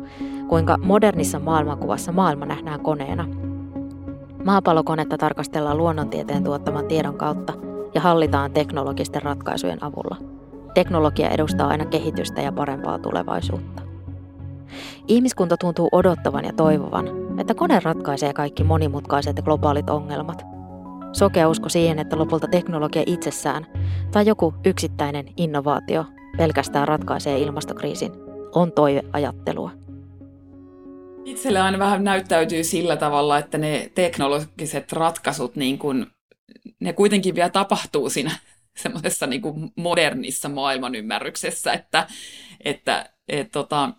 kuinka 0.49 0.79
modernissa 0.79 1.39
maailmankuvassa 1.39 2.13
maailma 2.13 2.47
nähdään 2.47 2.81
koneena– 2.81 3.27
Maapallokonetta 4.45 5.19
tarkastellaan 5.19 5.79
luonnontieteen 5.79 6.45
tuottaman 6.45 6.87
tiedon 6.87 7.15
kautta 7.15 7.53
ja 7.95 8.01
hallitaan 8.01 8.53
teknologisten 8.53 9.23
ratkaisujen 9.23 9.85
avulla. 9.85 10.17
Teknologia 10.75 11.29
edustaa 11.29 11.69
aina 11.69 11.85
kehitystä 11.85 12.41
ja 12.43 12.53
parempaa 12.53 12.99
tulevaisuutta. 12.99 13.83
Ihmiskunta 15.09 15.57
tuntuu 15.57 15.89
odottavan 15.93 16.45
ja 16.45 16.53
toivovan, 16.53 17.09
että 17.41 17.55
kone 17.55 17.81
ratkaisee 17.81 18.33
kaikki 18.33 18.65
monimutkaiset 18.65 19.37
ja 19.37 19.43
globaalit 19.43 19.91
ongelmat. 19.91 20.45
Sokea 21.13 21.49
usko 21.49 21.69
siihen, 21.69 21.99
että 21.99 22.19
lopulta 22.19 22.49
teknologia 22.49 23.03
itsessään 23.07 23.67
tai 24.13 24.27
joku 24.27 24.55
yksittäinen 24.65 25.27
innovaatio 25.37 26.05
pelkästään 26.37 26.89
ratkaisee 26.89 27.39
ilmastokriisin, 27.39 28.13
on 28.55 28.73
toiveajattelua. 28.73 29.71
Itselle 31.25 31.61
aina 31.61 31.79
vähän 31.79 32.05
näyttäytyy 32.05 32.65
sillä 32.65 32.97
tavalla, 32.97 33.39
että 33.39 33.59
ne 33.59 33.91
teknologiset 33.95 34.93
ratkaisut, 34.93 35.57
niin 35.57 35.79
kun, 35.79 36.07
ne 36.81 36.93
kuitenkin 36.93 37.35
vielä 37.35 37.49
tapahtuu 37.49 38.11
siinä 38.11 38.31
semmoisessa 38.83 39.27
niin 39.27 39.43
modernissa 39.77 40.49
maailmanymmärryksessä, 40.49 41.73
että, 41.73 42.07
että 42.65 43.11
et, 43.29 43.51
tota, 43.51 43.93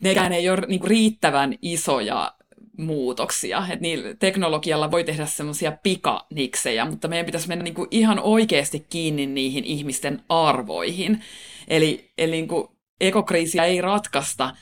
nekään 0.00 0.32
ei 0.32 0.50
ole 0.50 0.60
niin 0.66 0.80
kuin 0.80 0.90
riittävän 0.90 1.54
isoja 1.62 2.34
muutoksia. 2.78 3.66
Et 3.70 3.80
niin, 3.80 4.18
teknologialla 4.18 4.90
voi 4.90 5.04
tehdä 5.04 5.26
semmoisia 5.26 5.72
pikaniksejä, 5.82 6.84
mutta 6.84 7.08
meidän 7.08 7.26
pitäisi 7.26 7.48
mennä 7.48 7.62
niin 7.62 7.74
kuin 7.74 7.88
ihan 7.90 8.18
oikeasti 8.18 8.86
kiinni 8.90 9.26
niihin 9.26 9.64
ihmisten 9.64 10.22
arvoihin. 10.28 11.24
Eli, 11.68 12.12
eli 12.18 12.30
niin 12.30 12.48
kuin 12.48 12.68
ekokriisiä 13.00 13.64
ei 13.64 13.80
ratkaista 13.80 14.54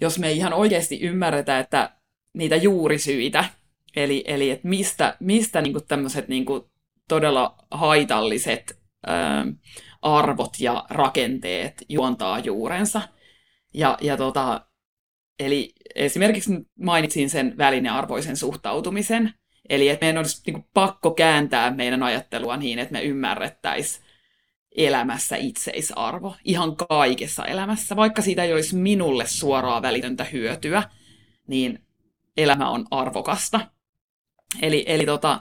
jos 0.00 0.18
me 0.18 0.28
ei 0.28 0.36
ihan 0.36 0.52
oikeasti 0.52 1.00
ymmärretä, 1.00 1.58
että 1.58 1.90
niitä 2.34 2.56
juurisyitä, 2.56 3.44
eli, 3.96 4.24
eli 4.26 4.50
että 4.50 4.68
mistä, 4.68 5.16
mistä 5.20 5.62
niin 5.62 5.86
tämmöiset 5.88 6.28
niin 6.28 6.46
todella 7.08 7.56
haitalliset 7.70 8.80
ää, 9.06 9.46
arvot 10.02 10.60
ja 10.60 10.84
rakenteet 10.90 11.84
juontaa 11.88 12.38
juurensa. 12.38 13.02
Ja, 13.74 13.98
ja 14.00 14.16
tota, 14.16 14.66
eli 15.38 15.72
esimerkiksi 15.94 16.50
mainitsin 16.80 17.30
sen 17.30 17.58
välinearvoisen 17.58 18.36
suhtautumisen, 18.36 19.34
eli 19.68 19.88
että 19.88 20.06
meidän 20.06 20.18
olisi 20.18 20.42
niin 20.46 20.64
pakko 20.74 21.10
kääntää 21.10 21.70
meidän 21.70 22.02
ajattelua 22.02 22.56
niin, 22.56 22.78
että 22.78 22.92
me 22.92 23.02
ymmärrettäisiin 23.02 24.06
elämässä 24.76 25.36
itseisarvo, 25.36 26.34
ihan 26.44 26.76
kaikessa 26.76 27.44
elämässä. 27.44 27.96
Vaikka 27.96 28.22
siitä 28.22 28.44
ei 28.44 28.52
olisi 28.52 28.76
minulle 28.76 29.26
suoraa 29.26 29.82
välitöntä 29.82 30.24
hyötyä, 30.24 30.82
niin 31.46 31.86
elämä 32.36 32.70
on 32.70 32.86
arvokasta. 32.90 33.75
Eli, 34.62 34.84
eli, 34.86 35.06
tota, 35.06 35.40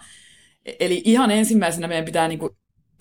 eli 0.79 1.01
ihan 1.05 1.31
ensimmäisenä 1.31 1.87
meidän 1.87 2.05
pitää 2.05 2.27
niin 2.27 2.39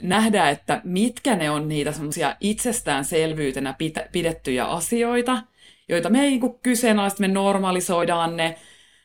nähdä, 0.02 0.50
että 0.50 0.80
mitkä 0.84 1.36
ne 1.36 1.50
on 1.50 1.68
niitä 1.68 1.92
semmoisia 1.92 2.36
itsestäänselvyytenä 2.40 3.74
pidettyjä 4.12 4.64
asioita, 4.64 5.42
joita 5.88 6.10
me 6.10 6.22
ei 6.22 6.30
niin 6.30 6.58
kyseenalaista, 6.62 7.20
me 7.20 7.28
normalisoidaan 7.28 8.36
ne, 8.36 8.56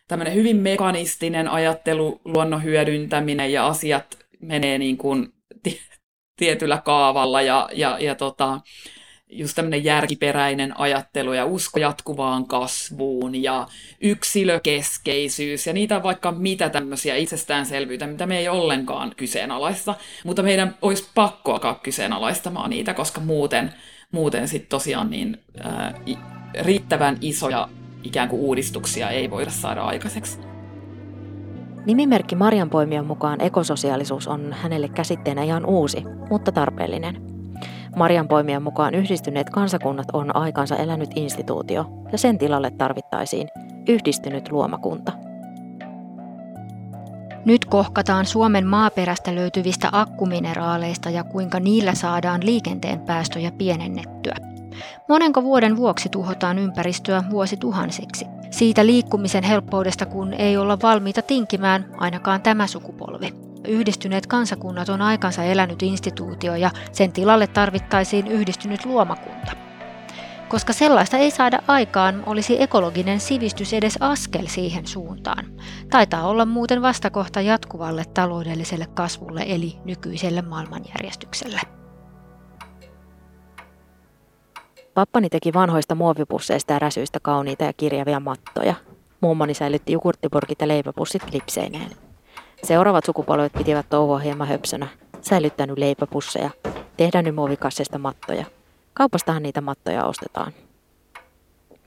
tämmöinen 0.08 0.34
hyvin 0.34 0.58
mekanistinen 0.58 1.48
ajattelu, 1.48 2.22
luonnon 2.26 2.64
hyödyntäminen 2.64 3.52
ja 3.52 3.68
asiat 3.68 4.20
menee 4.42 4.78
niin 4.78 4.98
kuin 4.98 5.34
tietyllä 6.38 6.82
kaavalla 6.86 7.42
ja, 7.42 7.70
ja, 7.74 7.98
ja 8.00 8.16
tota, 8.16 8.60
just 9.30 9.56
tämmöinen 9.56 9.84
järkiperäinen 9.84 10.80
ajattelu 10.80 11.34
ja 11.34 11.46
usko 11.46 11.80
jatkuvaan 11.80 12.48
kasvuun 12.48 13.44
ja 13.44 13.68
yksilökeskeisyys 14.02 15.68
ja 15.68 15.74
niitä 15.74 16.04
vaikka 16.04 16.32
mitä 16.32 16.70
tämmöisiä 16.70 17.16
itsestäänselvyyttä, 17.16 18.08
mitä 18.08 18.26
me 18.26 18.38
ei 18.38 18.50
ollenkaan 18.50 19.14
kyseenalaista, 19.18 19.96
mutta 20.24 20.44
meidän 20.44 20.76
olisi 20.82 21.10
pakko 21.16 21.54
alkaa 21.54 21.76
kyseenalaistamaan 21.76 22.70
niitä, 22.70 22.94
koska 22.94 23.22
muuten, 23.22 23.74
muuten 24.12 24.48
sitten 24.48 24.70
tosiaan 24.70 25.10
niin 25.10 25.40
ää, 25.64 25.94
riittävän 26.62 27.18
isoja 27.22 27.70
ikään 28.04 28.30
kuin 28.30 28.42
uudistuksia 28.42 29.10
ei 29.10 29.30
voida 29.30 29.52
saada 29.52 29.82
aikaiseksi. 29.82 30.40
Nimimerkki 31.86 32.36
Marian 32.36 32.70
poimion 32.70 33.06
mukaan 33.06 33.42
ekososiaalisuus 33.42 34.28
on 34.28 34.54
hänelle 34.54 34.90
käsitteenä 34.90 35.44
ihan 35.44 35.66
uusi, 35.66 36.04
mutta 36.30 36.52
tarpeellinen. 36.52 37.29
Marian 38.00 38.28
poimion 38.28 38.64
mukaan 38.64 38.96
yhdistyneet 38.96 39.50
kansakunnat 39.50 40.08
on 40.14 40.36
aikansa 40.36 40.76
elänyt 40.76 41.10
instituutio 41.16 41.86
ja 42.12 42.18
sen 42.18 42.38
tilalle 42.38 42.72
tarvittaisiin 42.72 43.48
yhdistynyt 43.88 44.52
luomakunta. 44.52 45.12
Nyt 47.46 47.66
kohkataan 47.66 48.26
Suomen 48.26 48.68
maaperästä 48.68 49.36
löytyvistä 49.36 49.90
akkumineraaleista 49.92 51.10
ja 51.10 51.24
kuinka 51.24 51.60
niillä 51.60 51.96
saadaan 51.96 52.46
liikenteen 52.46 53.00
päästöjä 53.00 53.52
pienennettyä. 53.52 54.36
Monenko 55.10 55.44
vuoden 55.44 55.78
vuoksi 55.78 56.10
tuhotaan 56.10 56.60
ympäristöä 56.60 57.24
vuosituhansiksi? 57.30 58.26
Siitä 58.52 58.86
liikkumisen 58.86 59.44
helppoudesta, 59.44 60.06
kun 60.06 60.34
ei 60.34 60.58
olla 60.58 60.78
valmiita 60.82 61.22
tinkimään, 61.22 61.86
ainakaan 61.98 62.42
tämä 62.42 62.68
sukupolvi. 62.68 63.34
Yhdistyneet 63.68 64.28
kansakunnat 64.28 64.90
on 64.90 65.02
aikansa 65.02 65.44
elänyt 65.44 65.84
instituutio 65.84 66.56
ja 66.56 66.72
sen 66.92 67.12
tilalle 67.12 67.48
tarvittaisiin 67.48 68.28
yhdistynyt 68.28 68.86
luomakunta. 68.86 69.52
Koska 70.50 70.74
sellaista 70.74 71.18
ei 71.18 71.32
saada 71.32 71.64
aikaan, 71.68 72.24
olisi 72.26 72.62
ekologinen 72.62 73.20
sivistys 73.20 73.74
edes 73.74 73.98
askel 74.00 74.48
siihen 74.48 74.88
suuntaan. 74.88 75.46
Taitaa 75.90 76.28
olla 76.28 76.46
muuten 76.46 76.82
vastakohta 76.82 77.42
jatkuvalle 77.42 78.06
taloudelliselle 78.14 78.86
kasvulle 78.94 79.46
eli 79.48 79.76
nykyiselle 79.86 80.42
maailmanjärjestykselle. 80.42 81.79
Pappani 85.00 85.30
teki 85.30 85.54
vanhoista 85.54 85.96
muovipusseista 85.96 86.74
ja 86.74 86.80
räsyistä 86.80 87.20
kauniita 87.22 87.64
ja 87.64 87.74
kirjavia 87.74 88.20
mattoja. 88.20 88.76
Mummoni 89.22 89.54
säilytti 89.54 89.94
jukurttipurkit 89.94 90.62
ja 90.62 90.68
leipäpussit 90.68 91.34
lipseineen. 91.34 91.92
Seuraavat 92.64 93.06
sukupolvet 93.06 93.54
pitivät 93.54 93.86
touhua 93.90 94.20
hieman 94.20 94.48
höpsönä, 94.48 94.88
säilyttänyt 95.22 95.78
leipäpusseja, 95.78 96.50
tehdä 96.98 97.32
muovikassista 97.32 97.98
mattoja. 97.98 98.46
Kaupastahan 98.94 99.44
niitä 99.44 99.62
mattoja 99.62 100.06
ostetaan. 100.06 100.54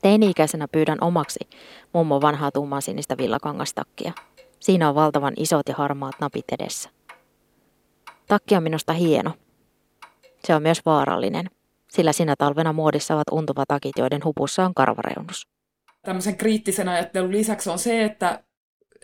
Teini-ikäisenä 0.03 0.69
pyydän 0.69 0.99
omaksi 1.01 1.49
mummo 1.93 2.21
vanhaa 2.21 2.51
tumman 2.51 2.83
sinistä 2.83 3.17
villakangastakkia. 3.19 4.13
Siinä 4.61 4.89
on 4.89 4.95
valtavan 4.95 5.35
isot 5.37 5.69
ja 5.69 5.75
harmaat 5.79 6.15
napit 6.21 6.45
edessä. 6.53 6.91
Takki 8.27 8.57
on 8.57 8.63
minusta 8.63 8.93
hieno. 8.93 9.33
Se 10.45 10.55
on 10.55 10.63
myös 10.63 10.87
vaarallinen– 10.87 11.51
sillä 11.93 12.13
sinä 12.13 12.35
talvena 12.39 12.73
muodissa 12.73 13.15
ovat 13.15 13.29
untuvatakit, 13.33 13.93
joiden 13.99 14.25
hupussa 14.25 14.65
on 14.65 14.75
karvareunus. 14.75 15.49
Tämmöisen 16.03 16.37
kriittisen 16.37 16.89
ajattelun 16.89 17.33
lisäksi 17.33 17.71
on 17.71 17.79
se, 17.79 18.05
että, 18.05 18.45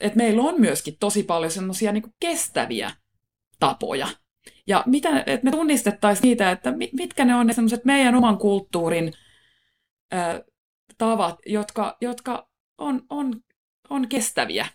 että 0.01 0.17
meillä 0.17 0.43
on 0.43 0.61
myöskin 0.61 0.97
tosi 1.01 1.23
paljon 1.23 1.51
semmoisia 1.51 1.93
niin 1.93 2.15
kestäviä 2.21 2.91
tapoja. 3.61 4.09
Ja 4.67 4.83
mitä, 4.87 5.19
että 5.19 5.45
me 5.45 5.51
tunnistettaisiin 5.51 6.23
niitä, 6.23 6.51
että 6.51 6.73
mitkä 6.93 7.25
ne 7.25 7.35
on 7.35 7.47
ne 7.47 7.53
semmoiset 7.53 7.85
meidän 7.85 8.15
oman 8.15 8.39
kulttuurin 8.39 9.13
ää, 10.11 10.41
tavat, 10.99 11.39
jotka, 11.47 11.97
jotka 12.01 12.49
on, 12.79 13.03
on, 13.11 13.35
on 13.91 14.09
kestäviä. 14.09 14.67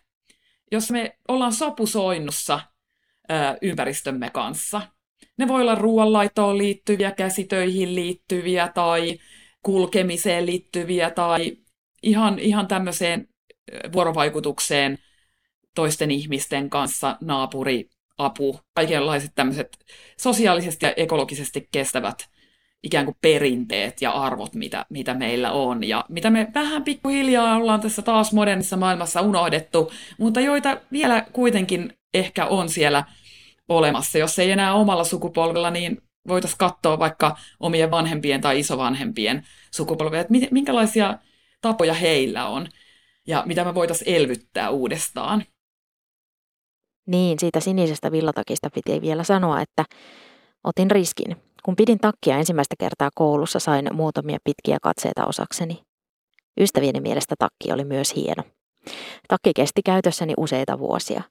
Jos 0.72 0.92
me 0.92 1.18
ollaan 1.28 1.54
sopusoinnussa 1.54 2.60
ää, 3.30 3.58
ympäristömme 3.62 4.30
kanssa, 4.30 4.82
ne 5.38 5.48
voi 5.48 5.62
olla 5.62 5.76
ruoanlaitoon 5.76 6.58
liittyviä, 6.58 7.12
käsitöihin 7.12 7.96
liittyviä 7.96 8.68
tai 8.68 9.20
kulkemiseen 9.64 10.46
liittyviä 10.46 11.10
tai 11.10 11.58
ihan, 12.04 12.40
ihan 12.40 12.68
tämmöiseen 12.68 13.28
vuorovaikutukseen 13.94 14.98
toisten 15.76 16.12
ihmisten 16.12 16.70
kanssa, 16.70 17.18
naapuri, 17.22 17.90
apu, 18.18 18.60
kaikenlaiset 18.76 19.32
tämmöiset 19.36 19.78
sosiaalisesti 20.18 20.86
ja 20.86 20.94
ekologisesti 20.98 21.68
kestävät 21.72 22.30
ikään 22.84 23.06
kuin 23.06 23.18
perinteet 23.22 24.02
ja 24.02 24.12
arvot, 24.12 24.56
mitä, 24.56 24.86
mitä 24.90 25.14
meillä 25.14 25.52
on, 25.52 25.84
ja 25.84 26.06
mitä 26.10 26.30
me 26.30 26.48
vähän 26.54 26.84
pikkuhiljaa 26.84 27.56
ollaan 27.56 27.82
tässä 27.82 28.02
taas 28.02 28.34
modernissa 28.34 28.78
maailmassa 28.78 29.22
unohdettu, 29.22 29.92
mutta 30.18 30.40
joita 30.40 30.78
vielä 30.92 31.26
kuitenkin 31.34 31.94
ehkä 32.14 32.46
on 32.46 32.70
siellä 32.70 33.04
olemassa. 33.70 34.18
Jos 34.18 34.40
ei 34.40 34.52
enää 34.52 34.74
omalla 34.74 35.04
sukupolvella, 35.04 35.70
niin 35.70 36.02
voitaisiin 36.28 36.58
katsoa 36.58 37.00
vaikka 37.00 37.38
omien 37.60 37.92
vanhempien 37.92 38.42
tai 38.42 38.60
isovanhempien 38.60 39.44
sukupolvia, 39.72 40.22
että 40.22 40.34
minkälaisia 40.52 41.18
tapoja 41.62 41.94
heillä 41.94 42.48
on 42.48 42.68
ja 43.28 43.44
mitä 43.46 43.66
me 43.66 43.76
voitaisiin 43.76 44.16
elvyttää 44.16 44.70
uudestaan. 44.70 45.44
Niin, 47.08 47.40
siitä 47.40 47.60
sinisestä 47.60 48.12
villatakista 48.12 48.70
piti 48.70 49.02
vielä 49.02 49.24
sanoa, 49.24 49.62
että 49.62 49.86
otin 50.64 50.92
riskin. 50.92 51.38
Kun 51.64 51.76
pidin 51.76 52.00
takkia 52.00 52.38
ensimmäistä 52.38 52.76
kertaa 52.80 53.10
koulussa, 53.16 53.60
sain 53.60 53.90
muutamia 53.94 54.38
pitkiä 54.44 54.78
katseita 54.82 55.26
osakseni. 55.26 55.84
Ystävieni 56.60 57.02
mielestä 57.02 57.36
takki 57.40 57.72
oli 57.74 57.86
myös 57.86 58.16
hieno. 58.16 58.44
Takki 59.28 59.52
kesti 59.56 59.82
käytössäni 59.86 60.34
useita 60.38 60.80
vuosia. 60.80 61.22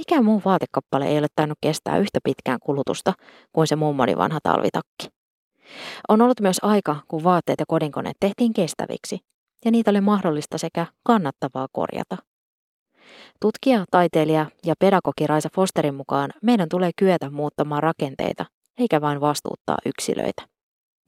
Mikä 0.00 0.22
muu 0.22 0.42
vaatekappale 0.44 1.06
ei 1.06 1.18
ole 1.18 1.26
tainnut 1.34 1.58
kestää 1.60 1.98
yhtä 1.98 2.18
pitkään 2.24 2.58
kulutusta 2.62 3.12
kuin 3.52 3.66
se 3.66 3.76
mummoni 3.76 4.16
vanha 4.16 4.38
talvitakki. 4.42 5.08
On 6.08 6.22
ollut 6.22 6.40
myös 6.40 6.56
aika, 6.62 6.96
kun 7.08 7.24
vaatteet 7.24 7.60
ja 7.60 7.66
kodinkoneet 7.68 8.16
tehtiin 8.20 8.52
kestäviksi, 8.52 9.18
ja 9.64 9.70
niitä 9.70 9.90
oli 9.90 10.00
mahdollista 10.00 10.58
sekä 10.58 10.86
kannattavaa 11.04 11.66
korjata. 11.72 12.16
Tutkija, 13.40 13.84
taiteilija 13.90 14.46
ja 14.66 14.74
pedagogi 14.78 15.26
Raisa 15.26 15.48
Fosterin 15.54 15.94
mukaan 15.94 16.30
meidän 16.42 16.68
tulee 16.68 16.90
kyetä 16.96 17.30
muuttamaan 17.30 17.82
rakenteita, 17.82 18.46
eikä 18.78 19.00
vain 19.00 19.20
vastuuttaa 19.20 19.78
yksilöitä. 19.86 20.42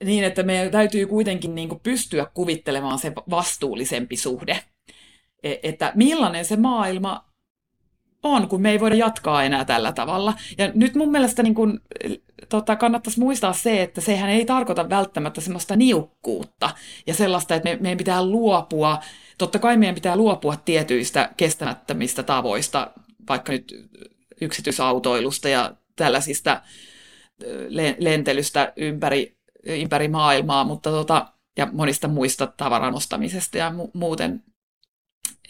Niin, 0.05 0.25
että 0.25 0.43
meidän 0.43 0.71
täytyy 0.71 1.07
kuitenkin 1.07 1.55
niin 1.55 1.81
pystyä 1.83 2.27
kuvittelemaan 2.35 2.99
se 2.99 3.13
vastuullisempi 3.31 4.17
suhde. 4.17 4.65
E, 5.43 5.55
että 5.63 5.93
millainen 5.95 6.45
se 6.45 6.57
maailma 6.57 7.32
on, 8.23 8.49
kun 8.49 8.63
me 8.63 8.71
ei 8.71 8.81
voida 8.81 8.95
jatkaa 8.95 9.45
enää 9.45 9.65
tällä 9.65 9.93
tavalla. 9.93 10.35
Ja 10.59 10.71
nyt 10.75 10.95
mun 10.95 11.11
mielestä 11.11 11.43
niin 11.43 11.55
kun, 11.55 11.81
tota, 12.49 12.77
kannattaisi 12.77 13.21
muistaa 13.21 13.53
se, 13.53 13.83
että 13.83 14.01
sehän 14.01 14.31
ei 14.31 14.45
tarkoita 14.45 14.91
välttämättä 14.91 15.41
semmoista 15.41 15.77
niukkuutta 15.77 16.71
ja 17.07 17.15
sellaista, 17.15 17.55
että 17.55 17.71
me, 17.71 17.79
meidän 17.81 17.99
pitää 17.99 18.27
luopua, 18.27 18.99
totta 19.39 19.59
kai 19.59 19.77
meidän 19.77 19.95
pitää 19.95 20.17
luopua 20.17 20.57
tietyistä 20.57 21.31
kestämättömistä 21.37 22.23
tavoista, 22.23 22.91
vaikka 23.29 23.53
nyt 23.53 23.89
yksityisautoilusta 24.41 25.49
ja 25.49 25.73
tällaisista 25.97 26.63
lentelystä 27.99 28.73
ympäri, 28.77 29.37
ympäri 29.65 30.09
maailmaa, 30.09 30.65
mutta 30.65 30.91
tota, 30.91 31.27
ja 31.57 31.69
monista 31.73 32.09
muista 32.09 32.47
tavaran 32.47 32.95
ostamisesta 32.95 33.59
ja 33.59 33.71
mu- 33.71 33.91
muuten 33.95 34.43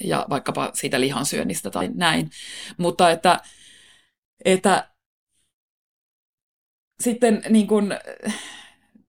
ja 0.05 0.27
vaikkapa 0.31 0.71
siitä 0.75 1.01
lihansyönnistä 1.01 1.71
tai 1.71 1.91
näin. 1.95 2.31
Mutta 2.79 3.11
että, 3.11 3.41
että 4.45 4.89
sitten 7.01 7.43
niin 7.49 7.67
kuin, 7.67 7.95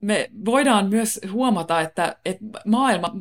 me 0.01 0.29
voidaan 0.45 0.89
myös 0.89 1.19
huomata, 1.31 1.81
että, 1.81 2.15
että 2.25 2.45
maailma 2.65 3.11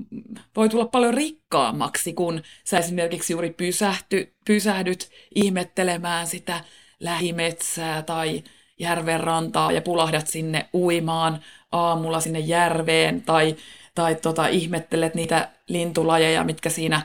voi 0.56 0.68
tulla 0.68 0.86
paljon 0.86 1.14
rikkaammaksi, 1.14 2.12
kun 2.12 2.42
sä 2.64 2.78
esimerkiksi 2.78 3.32
juuri 3.32 3.50
pysähty, 3.50 4.34
pysähdyt 4.46 5.10
ihmettelemään 5.34 6.26
sitä 6.26 6.64
lähimetsää 7.00 8.02
tai 8.02 8.42
järvenrantaa 8.78 9.72
ja 9.72 9.82
pulahdat 9.82 10.26
sinne 10.26 10.68
uimaan 10.74 11.40
aamulla 11.72 12.20
sinne 12.20 12.38
järveen 12.38 13.22
tai, 13.22 13.56
tai 13.94 14.14
tota, 14.14 14.46
ihmettelet 14.46 15.14
niitä 15.14 15.48
lintulajeja, 15.68 16.44
mitkä 16.44 16.70
siinä 16.70 17.02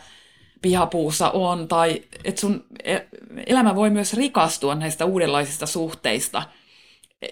pihapuussa 0.61 1.29
on, 1.29 1.67
tai 1.67 2.03
että 2.23 2.41
sun 2.41 2.65
e, 2.83 2.97
elämä 3.47 3.75
voi 3.75 3.89
myös 3.89 4.13
rikastua 4.13 4.75
näistä 4.75 5.05
uudenlaisista 5.05 5.65
suhteista. 5.65 6.43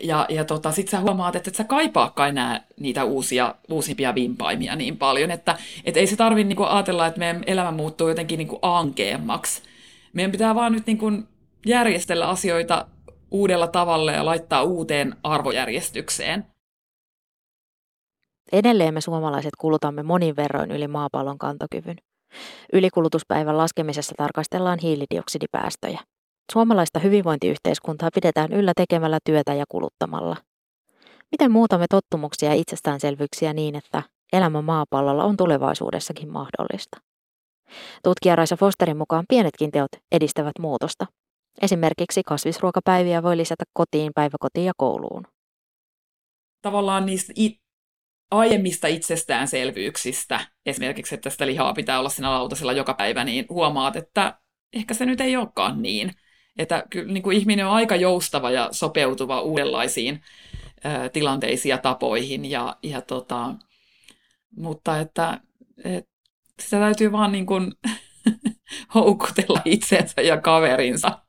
Ja, 0.02 0.26
ja 0.30 0.46
tota, 0.46 0.72
sit 0.72 0.88
sä 0.88 1.00
huomaat, 1.00 1.36
että 1.36 1.50
et 1.50 1.56
sä 1.56 1.64
kaipaakaan 1.64 2.30
enää 2.30 2.66
niitä 2.80 3.04
uusia, 3.04 3.56
uusimpia 3.70 4.16
vimpaimia 4.16 4.76
niin 4.76 4.98
paljon, 4.98 5.32
että 5.32 5.58
et 5.84 5.98
ei 5.98 6.08
se 6.08 6.16
tarvi 6.16 6.44
niinku 6.44 6.64
ajatella, 6.64 7.08
että 7.08 7.20
meidän 7.20 7.44
elämä 7.48 7.72
muuttuu 7.72 8.08
jotenkin 8.08 8.38
niinku 8.38 8.60
ankeammaksi. 8.62 9.62
Meidän 10.14 10.32
pitää 10.32 10.56
vaan 10.56 10.72
nyt 10.72 10.88
niinku 10.88 11.12
järjestellä 11.66 12.30
asioita 12.30 12.88
uudella 13.32 13.68
tavalla 13.68 14.12
ja 14.12 14.26
laittaa 14.26 14.64
uuteen 14.64 15.16
arvojärjestykseen. 15.24 16.46
Edelleen 18.52 18.94
me 18.94 19.02
suomalaiset 19.02 19.54
kulutamme 19.58 20.04
monin 20.04 20.36
verroin 20.36 20.72
yli 20.72 20.88
maapallon 20.88 21.38
kantokyvyn. 21.38 21.96
Ylikulutuspäivän 22.74 23.58
laskemisessa 23.58 24.16
tarkastellaan 24.18 24.80
hiilidioksidipäästöjä. 24.80 26.00
Suomalaista 26.54 27.00
hyvinvointiyhteiskuntaa 27.00 28.10
pidetään 28.16 28.54
yllä 28.54 28.74
tekemällä 28.78 29.20
työtä 29.26 29.54
ja 29.54 29.66
kuluttamalla. 29.70 30.38
Miten 31.32 31.52
muutamme 31.52 31.86
tottumuksia 31.90 32.50
ja 32.50 32.56
itsestäänselvyyksiä 32.56 33.54
niin, 33.54 33.76
että 33.76 34.04
elämä 34.34 34.62
maapallolla 34.62 35.24
on 35.24 35.38
tulevaisuudessakin 35.38 36.30
mahdollista? 36.32 36.98
Tutkija 38.04 38.36
Raisa 38.36 38.58
Fosterin 38.58 38.98
mukaan 38.98 39.26
pienetkin 39.30 39.72
teot 39.72 39.92
edistävät 40.12 40.60
muutosta. 40.60 41.06
Esimerkiksi 41.62 42.22
kasvisruokapäiviä 42.26 43.24
voi 43.24 43.38
lisätä 43.38 43.64
kotiin, 43.74 44.12
päiväkotiin 44.16 44.66
ja 44.66 44.74
kouluun. 44.78 45.28
Tavallaan 46.62 47.06
niistä 47.06 47.34
aiemmista 48.32 48.88
itsestäänselvyyksistä, 48.88 50.40
esimerkiksi 50.66 51.16
että 51.16 51.30
sitä 51.30 51.46
lihaa 51.46 51.74
pitää 51.74 52.00
olla 52.00 52.10
siinä 52.10 52.32
lautasella 52.32 52.74
joka 52.74 52.94
päivä, 52.94 53.24
niin 53.24 53.46
huomaat, 53.50 53.96
että 53.96 54.40
ehkä 54.74 54.94
se 54.94 55.06
nyt 55.06 55.22
ei 55.22 55.38
olekaan 55.38 55.82
niin. 55.82 56.12
Että 56.58 56.84
kyllä 56.90 57.14
niin 57.14 57.24
kuin 57.24 57.38
ihminen 57.38 57.68
on 57.68 57.74
aika 57.74 57.96
joustava 57.96 58.52
ja 58.52 58.70
sopeutuva 58.72 59.42
uudenlaisiin 59.42 60.22
ä, 60.86 61.10
tilanteisiin 61.10 61.70
ja 61.70 61.78
tapoihin. 61.78 62.46
Ja, 62.46 62.78
ja 62.84 63.02
tota, 63.02 63.56
mutta 64.58 65.00
että, 65.00 65.42
että 65.84 66.12
sitä 66.62 66.80
täytyy 66.80 67.12
vaan 67.12 67.32
niin 67.32 67.46
kuin 67.46 67.72
houkutella 68.96 69.62
itsensä 69.66 70.22
ja 70.22 70.42
kaverinsa. 70.42 71.20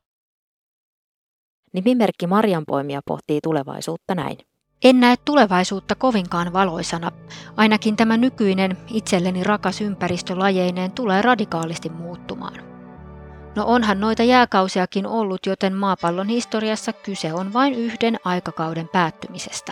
Nimimerkki 1.73 2.27
Marjanpoimija 2.27 3.01
pohtii 3.05 3.39
tulevaisuutta 3.43 4.15
näin. 4.15 4.37
En 4.83 4.99
näe 4.99 5.15
tulevaisuutta 5.25 5.95
kovinkaan 5.95 6.53
valoisana. 6.53 7.11
Ainakin 7.55 7.95
tämä 7.95 8.17
nykyinen 8.17 8.77
itselleni 8.87 9.43
rakas 9.43 9.81
ympäristö 9.81 10.39
lajeineen 10.39 10.91
tulee 10.91 11.21
radikaalisti 11.21 11.89
muuttumaan. 11.89 12.67
No 13.55 13.65
onhan 13.65 13.99
noita 13.99 14.23
jääkausiakin 14.23 15.07
ollut, 15.07 15.45
joten 15.45 15.73
maapallon 15.73 16.27
historiassa 16.27 16.93
kyse 16.93 17.33
on 17.33 17.53
vain 17.53 17.73
yhden 17.73 18.17
aikakauden 18.25 18.87
päättymisestä. 18.87 19.71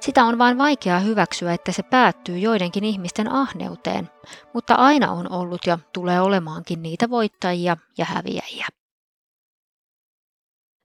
Sitä 0.00 0.24
on 0.24 0.38
vain 0.38 0.58
vaikea 0.58 0.98
hyväksyä, 0.98 1.52
että 1.52 1.72
se 1.72 1.82
päättyy 1.82 2.38
joidenkin 2.38 2.84
ihmisten 2.84 3.32
ahneuteen, 3.32 4.10
mutta 4.52 4.74
aina 4.74 5.12
on 5.12 5.32
ollut 5.32 5.60
ja 5.66 5.78
tulee 5.92 6.20
olemaankin 6.20 6.82
niitä 6.82 7.10
voittajia 7.10 7.76
ja 7.98 8.04
häviäjiä. 8.04 8.66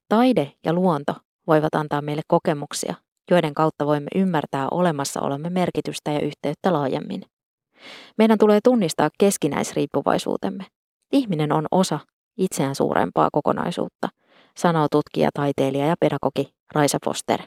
Taide 0.09 0.51
ja 0.65 0.73
luonto 0.73 1.15
voivat 1.47 1.75
antaa 1.75 2.01
meille 2.01 2.21
kokemuksia, 2.27 2.95
joiden 3.29 3.53
kautta 3.53 3.85
voimme 3.85 4.07
ymmärtää 4.15 4.67
olemassaolomme 4.71 5.49
merkitystä 5.49 6.11
ja 6.11 6.19
yhteyttä 6.19 6.73
laajemmin. 6.73 7.21
Meidän 8.17 8.37
tulee 8.37 8.59
tunnistaa 8.63 9.09
keskinäisriippuvaisuutemme. 9.19 10.65
Ihminen 11.11 11.51
on 11.51 11.65
osa 11.71 11.99
itseään 12.37 12.75
suurempaa 12.75 13.29
kokonaisuutta, 13.31 14.09
sanoo 14.57 14.87
tutkija, 14.91 15.29
taiteilija 15.33 15.85
ja 15.85 15.95
pedagogi 15.99 16.53
Raisa 16.75 16.97
Foster. 17.05 17.41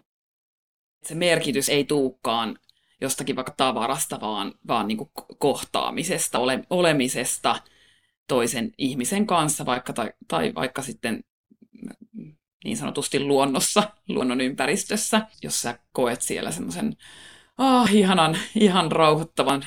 Se 1.02 1.14
merkitys 1.14 1.68
ei 1.68 1.84
tuukkaan 1.84 2.58
jostakin 3.00 3.36
vaikka 3.36 3.54
tavarasta, 3.56 4.20
vaan, 4.20 4.54
vaan 4.68 4.88
niin 4.88 4.98
kohtaamisesta, 5.38 6.38
ole, 6.38 6.64
olemisesta 6.70 7.56
toisen 8.28 8.72
ihmisen 8.78 9.26
kanssa, 9.26 9.66
vaikka, 9.66 9.92
tai, 9.92 10.12
tai 10.28 10.52
vaikka 10.54 10.82
sitten 10.82 11.24
niin 12.64 12.76
sanotusti 12.76 13.20
luonnossa, 13.20 13.82
luonnon 14.08 14.40
ympäristössä, 14.40 15.26
jos 15.42 15.62
sä 15.62 15.78
koet 15.92 16.22
siellä 16.22 16.50
semmoisen 16.50 16.96
oh, 17.58 17.94
ihanan, 17.94 18.38
ihan 18.54 18.92
rauhoittavan 18.92 19.64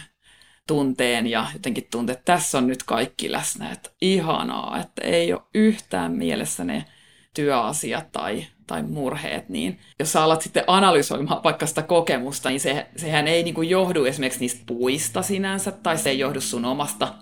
tunteen 0.67 1.27
ja 1.27 1.47
jotenkin 1.53 1.88
tunte, 1.91 2.12
että 2.13 2.34
tässä 2.34 2.58
on 2.58 2.67
nyt 2.67 2.84
kaikki 2.84 3.31
läsnä, 3.31 3.71
että 3.71 3.89
ihanaa, 4.01 4.77
että 4.79 5.01
ei 5.01 5.34
ole 5.34 5.41
yhtään 5.53 6.12
mielessä 6.12 6.63
ne 6.63 6.86
työasiat 7.34 8.12
tai, 8.12 8.45
tai 8.67 8.84
murheet, 8.84 9.49
niin 9.49 9.79
jos 9.99 10.12
sä 10.12 10.23
alat 10.23 10.41
sitten 10.41 10.63
analysoimaan 10.67 11.43
vaikka 11.43 11.65
sitä 11.65 11.81
kokemusta, 11.81 12.49
niin 12.49 12.60
se, 12.60 12.88
sehän 12.95 13.27
ei 13.27 13.43
niin 13.43 13.69
johdu 13.69 14.05
esimerkiksi 14.05 14.39
niistä 14.39 14.63
puista 14.65 15.21
sinänsä, 15.21 15.71
tai 15.71 15.97
se 15.97 16.10
ei 16.10 16.19
johdu 16.19 16.41
sun 16.41 16.65
omasta, 16.65 17.13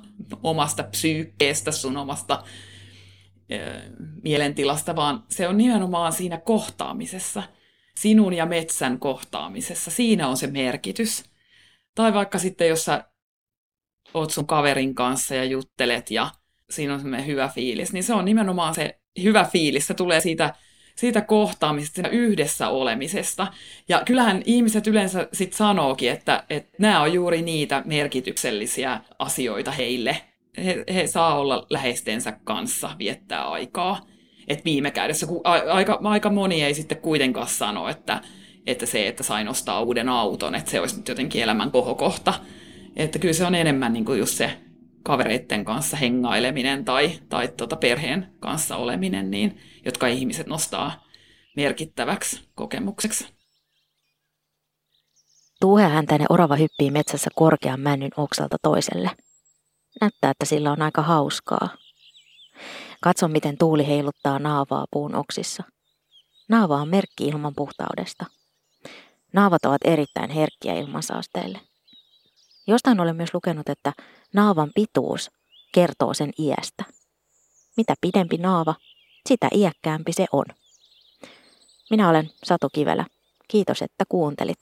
omasta 0.44 0.84
psyykkeestä, 0.84 1.72
sun 1.72 1.98
omasta 1.98 2.44
mielentilasta, 4.24 4.96
vaan 4.96 5.24
se 5.30 5.48
on 5.48 5.58
nimenomaan 5.58 6.14
siinä 6.14 6.38
kohtaamisessa, 6.38 7.44
sinun 7.96 8.34
ja 8.34 8.46
metsän 8.46 9.00
kohtaamisessa. 9.00 9.92
Siinä 9.92 10.28
on 10.28 10.38
se 10.38 10.48
merkitys. 10.48 11.24
Tai 11.96 12.14
vaikka 12.14 12.40
sitten, 12.40 12.68
jos 12.68 12.86
sä 12.86 13.04
oot 14.14 14.32
sun 14.32 14.48
kaverin 14.48 14.96
kanssa 14.96 15.36
ja 15.36 15.44
juttelet 15.44 16.12
ja 16.12 16.30
siinä 16.70 16.94
on 16.94 17.00
semmoinen 17.00 17.28
hyvä 17.28 17.48
fiilis, 17.48 17.94
niin 17.94 18.04
se 18.04 18.14
on 18.14 18.26
nimenomaan 18.26 18.76
se 18.76 19.00
hyvä 19.24 19.44
fiilis. 19.44 19.88
Se 19.88 19.94
tulee 19.94 20.22
siitä, 20.22 20.54
siitä 20.96 21.22
kohtaamisesta, 21.22 21.96
siitä 21.96 22.10
yhdessä 22.10 22.70
olemisesta. 22.70 23.48
Ja 23.90 24.02
kyllähän 24.06 24.42
ihmiset 24.46 24.88
yleensä 24.88 25.28
sitten 25.34 25.58
sanookin, 25.58 26.12
että, 26.12 26.44
että 26.50 26.78
nämä 26.80 27.02
on 27.02 27.14
juuri 27.14 27.42
niitä 27.42 27.82
merkityksellisiä 27.86 29.00
asioita 29.20 29.72
heille, 29.72 30.22
he, 30.58 30.84
he 30.94 31.08
saa 31.08 31.40
olla 31.40 31.68
läheistensä 31.70 32.32
kanssa, 32.44 32.96
viettää 33.00 33.50
aikaa. 33.50 34.08
Et 34.48 34.66
viime 34.66 34.92
kädessä, 34.92 35.28
kun 35.28 35.42
aika, 35.44 36.00
aika 36.04 36.30
moni 36.30 36.64
ei 36.64 36.74
sitten 36.74 36.98
kuitenkaan 36.98 37.48
sano, 37.48 37.90
että, 37.90 38.22
että 38.66 38.86
se, 38.86 39.08
että 39.08 39.24
sain 39.24 39.48
ostaa 39.48 39.82
uuden 39.82 40.10
auton, 40.10 40.56
että 40.56 40.72
se 40.72 40.80
olisi 40.80 40.98
nyt 40.98 41.08
jotenkin 41.08 41.44
elämän 41.44 41.72
kohokohta. 41.72 42.34
Että 42.96 43.20
kyllä 43.20 43.34
se 43.34 43.46
on 43.46 43.56
enemmän 43.56 43.94
niin 43.94 44.06
kuin 44.06 44.20
just 44.20 44.38
se 44.38 44.52
kavereiden 45.04 45.66
kanssa 45.66 45.98
hengaileminen 45.98 46.86
tai, 46.86 47.12
tai 47.30 47.48
tuota 47.48 47.76
perheen 47.76 48.28
kanssa 48.40 48.76
oleminen, 48.76 49.32
niin, 49.32 49.58
jotka 49.86 50.08
ihmiset 50.08 50.48
nostaa 50.48 51.08
merkittäväksi 51.56 52.42
kokemukseksi. 52.56 53.28
Tuuhehäntäinen 55.62 56.28
orava 56.30 56.56
hyppii 56.56 56.92
metsässä 56.92 57.30
korkean 57.36 57.80
männyn 57.80 58.12
oksalta 58.18 58.58
toiselle– 58.62 59.12
Näyttää, 60.02 60.32
että 60.32 60.46
sillä 60.46 60.72
on 60.72 60.82
aika 60.82 61.02
hauskaa. 61.02 61.70
Katso, 63.02 63.28
miten 63.28 63.58
tuuli 63.58 63.88
heiluttaa 63.88 64.40
naavaa 64.40 64.86
puun 64.92 65.16
oksissa. 65.16 65.64
Naava 66.50 66.76
on 66.76 66.90
merkki 66.90 67.28
ilman 67.28 67.54
puhtaudesta. 67.56 68.26
Naavat 69.34 69.66
ovat 69.66 69.82
erittäin 69.86 70.30
herkkiä 70.30 70.74
ilmansaasteille. 70.74 71.62
Jostain 72.68 73.00
olen 73.00 73.16
myös 73.16 73.34
lukenut, 73.34 73.70
että 73.70 73.94
naavan 74.34 74.72
pituus 74.76 75.32
kertoo 75.72 76.14
sen 76.14 76.32
iästä. 76.40 76.84
Mitä 77.78 77.94
pidempi 78.02 78.38
naava, 78.38 78.76
sitä 79.30 79.48
iäkkäämpi 79.56 80.14
se 80.14 80.26
on. 80.32 80.46
Minä 81.90 82.10
olen 82.10 82.30
Satu 82.44 82.70
Kivelä. 82.74 83.06
Kiitos, 83.48 83.82
että 83.82 84.04
kuuntelit. 84.10 84.60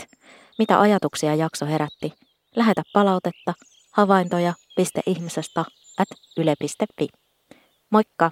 Mitä 0.57 0.79
ajatuksia 0.79 1.35
jakso 1.35 1.65
herätti? 1.65 2.13
Lähetä 2.55 2.81
palautetta, 2.93 3.53
havaintoja 3.91 4.53
ihmisestä 5.05 5.65
at 5.97 6.07
yle.fi. 6.37 7.07
Moikka! 7.89 8.31